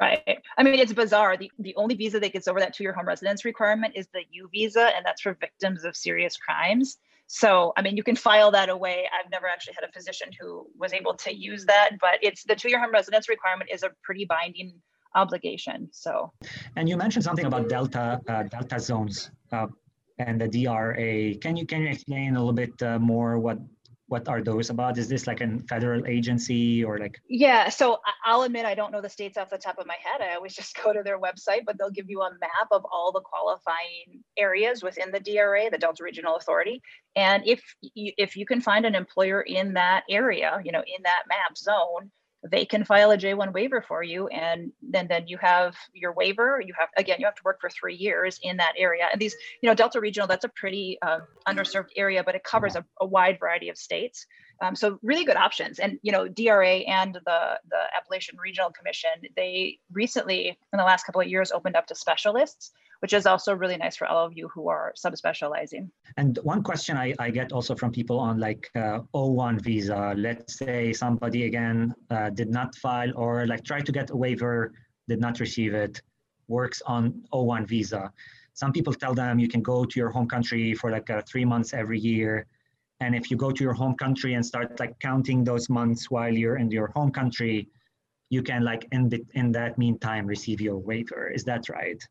Right. 0.00 0.38
I 0.58 0.62
mean, 0.64 0.74
it's 0.74 0.92
bizarre. 0.92 1.36
The, 1.36 1.50
the 1.60 1.74
only 1.76 1.94
visa 1.94 2.18
that 2.18 2.32
gets 2.32 2.48
over 2.48 2.58
that 2.58 2.74
two 2.74 2.82
year 2.82 2.92
home 2.92 3.06
residence 3.06 3.44
requirement 3.44 3.94
is 3.94 4.08
the 4.12 4.22
U 4.32 4.48
visa, 4.52 4.90
and 4.96 5.06
that's 5.06 5.22
for 5.22 5.34
victims 5.40 5.84
of 5.84 5.96
serious 5.96 6.36
crimes. 6.36 6.96
So, 7.26 7.72
I 7.76 7.82
mean, 7.82 7.96
you 7.96 8.02
can 8.02 8.16
file 8.16 8.50
that 8.50 8.68
away. 8.68 9.08
I've 9.12 9.30
never 9.30 9.46
actually 9.46 9.74
had 9.74 9.88
a 9.88 9.92
physician 9.92 10.30
who 10.38 10.66
was 10.76 10.92
able 10.92 11.14
to 11.14 11.34
use 11.34 11.64
that, 11.66 11.90
but 12.00 12.18
it's 12.22 12.42
the 12.44 12.54
two 12.54 12.68
year 12.68 12.80
home 12.80 12.92
residence 12.92 13.28
requirement 13.28 13.70
is 13.72 13.82
a 13.82 13.90
pretty 14.02 14.24
binding 14.24 14.74
obligation. 15.14 15.88
So, 15.92 16.32
and 16.76 16.88
you 16.88 16.96
mentioned 16.96 17.24
something 17.24 17.46
about 17.46 17.68
delta 17.68 18.20
uh, 18.28 18.42
delta 18.44 18.80
zones 18.80 19.30
uh, 19.52 19.68
and 20.18 20.40
the 20.40 20.48
DRA. 20.48 21.36
Can 21.36 21.56
you 21.56 21.66
can 21.66 21.82
you 21.82 21.88
explain 21.88 22.36
a 22.36 22.38
little 22.38 22.52
bit 22.52 22.80
uh, 22.82 22.98
more 22.98 23.38
what 23.38 23.58
what 24.06 24.28
are 24.28 24.42
those 24.42 24.70
about? 24.70 24.98
Is 24.98 25.08
this 25.08 25.26
like 25.26 25.40
a 25.40 25.58
federal 25.68 26.06
agency 26.06 26.84
or 26.84 26.98
like? 26.98 27.20
Yeah, 27.28 27.68
so 27.68 27.98
I'll 28.24 28.42
admit 28.42 28.66
I 28.66 28.74
don't 28.74 28.92
know 28.92 29.00
the 29.00 29.08
states 29.08 29.38
off 29.38 29.50
the 29.50 29.58
top 29.58 29.78
of 29.78 29.86
my 29.86 29.96
head. 30.02 30.20
I 30.20 30.34
always 30.34 30.54
just 30.60 30.76
go 30.82 30.92
to 30.92 31.02
their 31.02 31.18
website, 31.18 31.64
but 31.64 31.78
they'll 31.78 31.90
give 31.90 32.10
you 32.10 32.22
a 32.22 32.30
map 32.40 32.68
of 32.70 32.84
all 32.90 33.12
the 33.12 33.20
qualifying 33.20 34.22
areas 34.36 34.82
within 34.82 35.10
the 35.10 35.20
DRA, 35.20 35.70
the 35.70 35.78
Delta 35.78 36.04
Regional 36.04 36.36
Authority. 36.36 36.82
And 37.16 37.46
if 37.46 37.62
you, 37.80 38.12
if 38.18 38.36
you 38.36 38.46
can 38.46 38.60
find 38.60 38.84
an 38.84 38.94
employer 38.94 39.40
in 39.42 39.74
that 39.74 40.04
area, 40.10 40.60
you 40.64 40.72
know, 40.72 40.82
in 40.86 41.02
that 41.04 41.22
map 41.28 41.56
zone, 41.56 42.10
they 42.50 42.64
can 42.64 42.84
file 42.84 43.10
a 43.10 43.16
J1 43.16 43.52
waiver 43.52 43.82
for 43.86 44.02
you. 44.02 44.26
And 44.28 44.72
then, 44.82 45.06
then 45.08 45.26
you 45.26 45.38
have 45.38 45.74
your 45.94 46.12
waiver. 46.12 46.60
You 46.64 46.74
have, 46.78 46.88
again, 46.96 47.16
you 47.18 47.26
have 47.26 47.34
to 47.36 47.42
work 47.44 47.60
for 47.60 47.70
three 47.70 47.94
years 47.94 48.38
in 48.42 48.58
that 48.58 48.74
area. 48.76 49.08
And 49.10 49.20
these, 49.20 49.34
you 49.62 49.68
know, 49.68 49.74
Delta 49.74 50.00
Regional, 50.00 50.28
that's 50.28 50.44
a 50.44 50.50
pretty 50.50 50.98
uh, 51.02 51.20
underserved 51.48 51.88
area, 51.96 52.22
but 52.22 52.34
it 52.34 52.44
covers 52.44 52.76
a, 52.76 52.84
a 53.00 53.06
wide 53.06 53.38
variety 53.40 53.68
of 53.68 53.78
states. 53.78 54.26
Um, 54.60 54.76
so 54.76 54.98
really 55.02 55.24
good 55.24 55.36
options. 55.36 55.78
And, 55.78 55.98
you 56.02 56.12
know, 56.12 56.28
DRA 56.28 56.78
and 56.78 57.14
the, 57.14 57.58
the 57.70 57.82
Appalachian 57.96 58.36
Regional 58.38 58.70
Commission, 58.70 59.10
they 59.36 59.78
recently, 59.92 60.48
in 60.48 60.76
the 60.76 60.84
last 60.84 61.04
couple 61.04 61.20
of 61.20 61.28
years, 61.28 61.50
opened 61.52 61.76
up 61.76 61.86
to 61.88 61.94
specialists 61.94 62.72
which 63.04 63.12
is 63.12 63.26
also 63.26 63.54
really 63.54 63.76
nice 63.76 63.96
for 63.96 64.06
all 64.06 64.24
of 64.24 64.32
you 64.34 64.48
who 64.48 64.70
are 64.70 64.94
subspecializing. 64.96 65.90
And 66.16 66.38
one 66.42 66.62
question 66.62 66.96
I, 66.96 67.12
I 67.18 67.28
get 67.28 67.52
also 67.52 67.74
from 67.74 67.92
people 67.92 68.18
on 68.18 68.38
like 68.38 68.70
uh, 68.74 69.00
O1 69.14 69.60
visa, 69.60 70.14
let's 70.16 70.56
say 70.56 70.90
somebody 70.94 71.44
again 71.44 71.94
uh, 72.08 72.30
did 72.30 72.48
not 72.48 72.74
file 72.76 73.12
or 73.14 73.46
like 73.46 73.62
try 73.62 73.80
to 73.82 73.92
get 73.92 74.08
a 74.08 74.16
waiver, 74.16 74.72
did 75.06 75.20
not 75.20 75.38
receive 75.38 75.74
it, 75.74 76.00
works 76.48 76.80
on 76.86 77.22
O1 77.34 77.68
visa. 77.68 78.10
Some 78.54 78.72
people 78.72 78.94
tell 78.94 79.12
them 79.12 79.38
you 79.38 79.48
can 79.48 79.60
go 79.60 79.84
to 79.84 80.00
your 80.00 80.08
home 80.08 80.26
country 80.26 80.72
for 80.72 80.90
like 80.90 81.10
uh, 81.10 81.20
three 81.28 81.44
months 81.44 81.74
every 81.74 81.98
year. 81.98 82.46
And 83.04 83.14
if 83.14 83.30
you 83.30 83.36
go 83.36 83.50
to 83.50 83.62
your 83.62 83.74
home 83.74 83.94
country 83.96 84.32
and 84.32 84.44
start 84.44 84.80
like 84.80 84.98
counting 84.98 85.44
those 85.44 85.68
months 85.68 86.10
while 86.10 86.32
you're 86.32 86.56
in 86.56 86.70
your 86.70 86.88
home 86.96 87.10
country, 87.10 87.68
you 88.30 88.42
can 88.42 88.64
like 88.64 88.88
in, 88.92 89.10
the, 89.10 89.20
in 89.34 89.52
that 89.52 89.76
meantime 89.76 90.26
receive 90.26 90.58
your 90.60 90.78
waiver. 90.78 91.30
Is 91.30 91.44
that 91.44 91.68
right? 91.68 92.02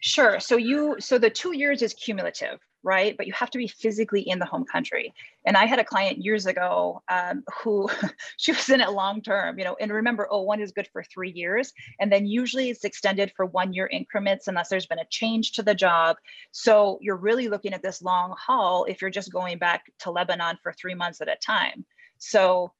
Sure. 0.00 0.40
So 0.40 0.56
you 0.56 0.96
so 0.98 1.18
the 1.18 1.28
two 1.28 1.54
years 1.56 1.82
is 1.82 1.92
cumulative, 1.92 2.58
right? 2.88 3.14
But 3.18 3.26
you 3.26 3.34
have 3.34 3.50
to 3.50 3.58
be 3.58 3.68
physically 3.68 4.22
in 4.22 4.38
the 4.38 4.46
home 4.46 4.64
country. 4.64 5.12
And 5.44 5.58
I 5.58 5.66
had 5.66 5.78
a 5.78 5.84
client 5.84 6.24
years 6.24 6.46
ago 6.46 7.02
um, 7.10 7.44
who 7.62 7.90
she 8.38 8.52
was 8.52 8.68
in 8.70 8.80
it 8.80 8.90
long 8.90 9.20
term, 9.20 9.58
you 9.58 9.64
know. 9.64 9.76
And 9.78 9.92
remember, 9.92 10.26
oh, 10.30 10.40
one 10.40 10.62
is 10.62 10.72
good 10.72 10.88
for 10.90 11.02
three 11.02 11.30
years, 11.30 11.70
and 12.00 12.10
then 12.10 12.26
usually 12.26 12.70
it's 12.70 12.84
extended 12.84 13.30
for 13.36 13.44
one 13.44 13.74
year 13.74 13.86
increments 13.92 14.48
unless 14.48 14.70
there's 14.70 14.86
been 14.86 14.98
a 14.98 15.06
change 15.10 15.52
to 15.52 15.62
the 15.62 15.74
job. 15.74 16.16
So 16.50 16.98
you're 17.02 17.16
really 17.16 17.48
looking 17.48 17.74
at 17.74 17.82
this 17.82 18.00
long 18.00 18.34
haul 18.38 18.86
if 18.88 19.02
you're 19.02 19.10
just 19.10 19.30
going 19.30 19.58
back 19.58 19.84
to 20.00 20.10
Lebanon 20.10 20.56
for 20.62 20.72
three 20.72 20.94
months 20.94 21.20
at 21.20 21.28
a 21.28 21.36
time. 21.36 21.84
So 22.16 22.72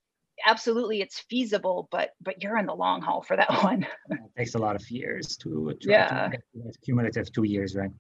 absolutely 0.46 1.00
it's 1.00 1.18
feasible 1.28 1.88
but 1.90 2.10
but 2.20 2.40
you're 2.40 2.56
in 2.58 2.66
the 2.66 2.74
long 2.74 3.02
haul 3.02 3.22
for 3.22 3.36
that 3.36 3.50
one 3.64 3.84
it 4.10 4.20
takes 4.36 4.54
a 4.54 4.58
lot 4.58 4.76
of 4.76 4.88
years 4.88 5.36
to, 5.36 5.76
to 5.80 5.90
yeah 5.90 6.30
to 6.30 6.72
cumulative 6.84 7.32
two 7.32 7.42
years 7.42 7.74
right 7.74 7.90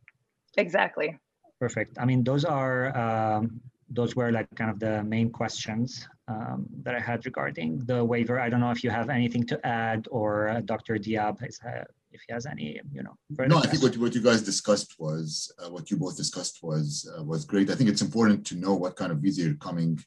exactly 0.56 1.18
perfect. 1.60 1.98
I 1.98 2.04
mean 2.04 2.24
those 2.24 2.44
are 2.44 2.96
um, 2.96 3.60
those 3.90 4.14
were 4.14 4.30
like 4.30 4.48
kind 4.54 4.70
of 4.70 4.78
the 4.78 5.02
main 5.04 5.30
questions 5.30 6.06
um, 6.28 6.66
that 6.82 6.94
i 6.94 7.00
had 7.00 7.24
regarding 7.24 7.78
the 7.86 8.04
waiver. 8.04 8.38
I 8.38 8.48
don't 8.50 8.60
know 8.60 8.70
if 8.70 8.84
you 8.84 8.90
have 8.90 9.08
anything 9.08 9.44
to 9.46 9.66
add 9.66 10.06
or 10.10 10.48
uh, 10.48 10.60
dr 10.60 10.94
diab 10.98 11.40
has, 11.40 11.58
uh, 11.66 11.84
if 12.12 12.20
he 12.26 12.32
has 12.32 12.46
any 12.46 12.80
you 12.92 13.02
know 13.02 13.14
no 13.46 13.58
i 13.58 13.66
think 13.66 13.82
what, 13.82 13.96
what 13.96 14.14
you 14.14 14.22
guys 14.22 14.42
discussed 14.42 14.94
was 14.98 15.52
uh, 15.58 15.70
what 15.70 15.90
you 15.90 15.96
both 15.96 16.16
discussed 16.16 16.58
was 16.62 17.10
uh, 17.18 17.22
was 17.22 17.44
great. 17.44 17.70
I 17.70 17.74
think 17.74 17.90
it's 17.90 18.02
important 18.02 18.46
to 18.48 18.56
know 18.56 18.74
what 18.74 18.96
kind 18.96 19.12
of 19.12 19.18
visa 19.18 19.42
you're 19.42 19.54
coming 19.68 19.98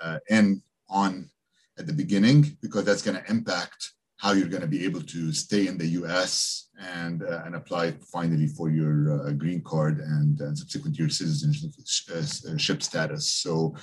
uh, 0.00 0.18
in 0.28 0.62
on 0.88 1.30
at 1.78 1.86
the 1.86 1.92
beginning 1.92 2.56
because 2.60 2.84
that's 2.84 3.02
going 3.02 3.16
to 3.16 3.30
impact 3.30 3.92
how 4.20 4.32
you're 4.32 4.48
going 4.48 4.60
to 4.60 4.68
be 4.68 4.84
able 4.84 5.00
to 5.00 5.32
stay 5.32 5.66
in 5.66 5.78
the 5.78 5.86
U.S. 6.00 6.68
and 6.78 7.22
uh, 7.22 7.42
and 7.44 7.54
apply 7.54 7.92
finally 8.12 8.46
for 8.46 8.68
your 8.68 9.26
uh, 9.26 9.32
green 9.32 9.62
card 9.62 10.00
and, 10.00 10.38
and 10.40 10.58
subsequent 10.58 10.98
your 10.98 11.08
citizenship 11.08 12.82
status. 12.82 13.28
So 13.32 13.74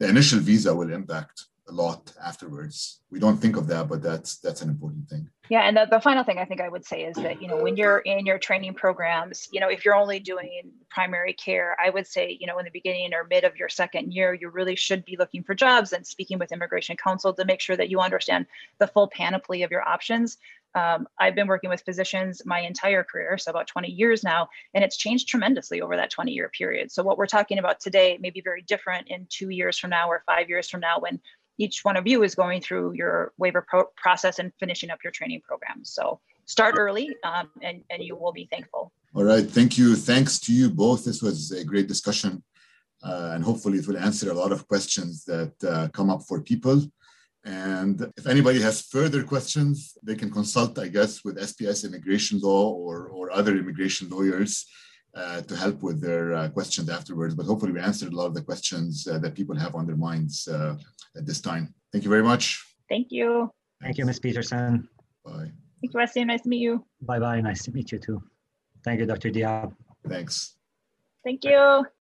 the 0.00 0.08
initial 0.08 0.40
visa 0.40 0.74
will 0.74 0.92
impact 0.92 1.44
a 1.68 1.72
lot 1.72 2.12
afterwards. 2.22 3.00
We 3.10 3.18
don't 3.18 3.38
think 3.38 3.56
of 3.56 3.66
that, 3.68 3.88
but 3.88 4.02
that's 4.02 4.38
that's 4.38 4.62
an 4.62 4.68
important 4.68 5.08
thing. 5.08 5.28
Yeah, 5.50 5.62
and 5.62 5.76
the, 5.76 5.86
the 5.90 6.00
final 6.00 6.24
thing 6.24 6.38
I 6.38 6.44
think 6.46 6.60
I 6.60 6.68
would 6.68 6.84
say 6.84 7.04
is 7.04 7.16
that 7.16 7.40
you 7.40 7.48
know 7.48 7.62
when 7.62 7.76
you're 7.76 7.98
in 7.98 8.26
your 8.26 8.38
training 8.38 8.74
programs, 8.74 9.48
you 9.52 9.60
know 9.60 9.68
if 9.68 9.84
you're 9.84 9.94
only 9.94 10.18
doing 10.18 10.72
primary 10.90 11.32
care, 11.32 11.76
I 11.82 11.90
would 11.90 12.06
say 12.06 12.36
you 12.38 12.46
know 12.46 12.58
in 12.58 12.64
the 12.64 12.70
beginning 12.70 13.14
or 13.14 13.26
mid 13.28 13.44
of 13.44 13.56
your 13.56 13.68
second 13.68 14.12
year, 14.12 14.34
you 14.34 14.48
really 14.50 14.76
should 14.76 15.04
be 15.04 15.16
looking 15.18 15.42
for 15.42 15.54
jobs 15.54 15.92
and 15.92 16.06
speaking 16.06 16.38
with 16.38 16.52
immigration 16.52 16.96
counsel 16.96 17.32
to 17.34 17.44
make 17.44 17.60
sure 17.60 17.76
that 17.76 17.88
you 17.88 18.00
understand 18.00 18.46
the 18.78 18.86
full 18.86 19.08
panoply 19.08 19.62
of 19.62 19.70
your 19.70 19.86
options. 19.86 20.38
Um, 20.74 21.06
I've 21.20 21.36
been 21.36 21.46
working 21.46 21.70
with 21.70 21.82
physicians 21.82 22.42
my 22.44 22.60
entire 22.60 23.04
career, 23.04 23.38
so 23.38 23.50
about 23.50 23.68
20 23.68 23.88
years 23.88 24.24
now, 24.24 24.48
and 24.74 24.82
it's 24.82 24.96
changed 24.96 25.28
tremendously 25.28 25.80
over 25.80 25.96
that 25.96 26.10
20 26.10 26.32
year 26.32 26.48
period. 26.48 26.90
So 26.90 27.02
what 27.04 27.16
we're 27.16 27.26
talking 27.26 27.58
about 27.58 27.78
today 27.78 28.18
may 28.20 28.30
be 28.30 28.40
very 28.40 28.62
different 28.62 29.08
in 29.08 29.26
two 29.30 29.50
years 29.50 29.78
from 29.78 29.90
now 29.90 30.08
or 30.08 30.24
five 30.26 30.48
years 30.48 30.68
from 30.68 30.80
now 30.80 30.98
when 30.98 31.20
each 31.58 31.84
one 31.84 31.96
of 31.96 32.06
you 32.06 32.22
is 32.22 32.34
going 32.34 32.60
through 32.60 32.92
your 32.94 33.32
waiver 33.38 33.64
pro- 33.66 33.90
process 33.96 34.38
and 34.38 34.52
finishing 34.58 34.90
up 34.90 34.98
your 35.04 35.10
training 35.10 35.40
program. 35.46 35.84
So 35.84 36.20
start 36.46 36.74
early 36.78 37.16
um, 37.24 37.50
and, 37.62 37.82
and 37.90 38.02
you 38.02 38.16
will 38.16 38.32
be 38.32 38.48
thankful. 38.50 38.92
All 39.14 39.24
right. 39.24 39.48
Thank 39.48 39.78
you. 39.78 39.94
Thanks 39.94 40.40
to 40.40 40.52
you 40.52 40.68
both. 40.68 41.04
This 41.04 41.22
was 41.22 41.52
a 41.52 41.64
great 41.64 41.86
discussion. 41.86 42.42
Uh, 43.02 43.32
and 43.34 43.44
hopefully 43.44 43.78
it 43.78 43.86
will 43.86 43.98
answer 43.98 44.30
a 44.30 44.34
lot 44.34 44.50
of 44.50 44.66
questions 44.66 45.24
that 45.24 45.52
uh, 45.64 45.88
come 45.88 46.10
up 46.10 46.22
for 46.22 46.40
people. 46.40 46.82
And 47.44 48.10
if 48.16 48.26
anybody 48.26 48.60
has 48.62 48.80
further 48.80 49.22
questions, 49.22 49.98
they 50.02 50.14
can 50.14 50.30
consult, 50.30 50.78
I 50.78 50.88
guess, 50.88 51.22
with 51.22 51.36
SPS 51.36 51.84
Immigration 51.84 52.40
Law 52.40 52.70
or, 52.70 53.08
or 53.08 53.30
other 53.30 53.56
immigration 53.56 54.08
lawyers 54.08 54.66
uh, 55.16 55.40
to 55.42 55.56
help 55.56 55.82
with 55.82 56.00
their 56.00 56.34
uh, 56.34 56.48
questions 56.48 56.88
afterwards. 56.88 57.34
But 57.34 57.46
hopefully 57.46 57.72
we 57.72 57.80
answered 57.80 58.12
a 58.12 58.16
lot 58.16 58.26
of 58.26 58.34
the 58.34 58.42
questions 58.42 59.06
uh, 59.06 59.18
that 59.18 59.34
people 59.34 59.56
have 59.56 59.74
on 59.74 59.86
their 59.86 59.96
minds 59.96 60.48
uh, 60.48 60.76
at 61.16 61.26
this 61.26 61.40
time. 61.40 61.74
Thank 61.92 62.04
you 62.04 62.10
very 62.10 62.22
much. 62.22 62.64
Thank 62.88 63.08
you. 63.10 63.50
Thank 63.80 63.98
you, 63.98 64.04
Ms. 64.06 64.20
Peterson. 64.20 64.88
Bye. 65.24 65.50
Thank 65.80 65.92
you, 65.92 65.98
Wesley. 66.00 66.24
Nice 66.24 66.42
to 66.42 66.48
meet 66.48 66.60
you. 66.60 66.84
Bye 67.02 67.18
bye. 67.18 67.40
Nice 67.40 67.62
to 67.64 67.72
meet 67.72 67.92
you 67.92 67.98
too. 67.98 68.22
Thank 68.84 69.00
you, 69.00 69.06
Dr. 69.06 69.30
Diab. 69.30 69.74
Thanks. 70.08 70.56
Thank 71.24 71.44
you. 71.44 71.86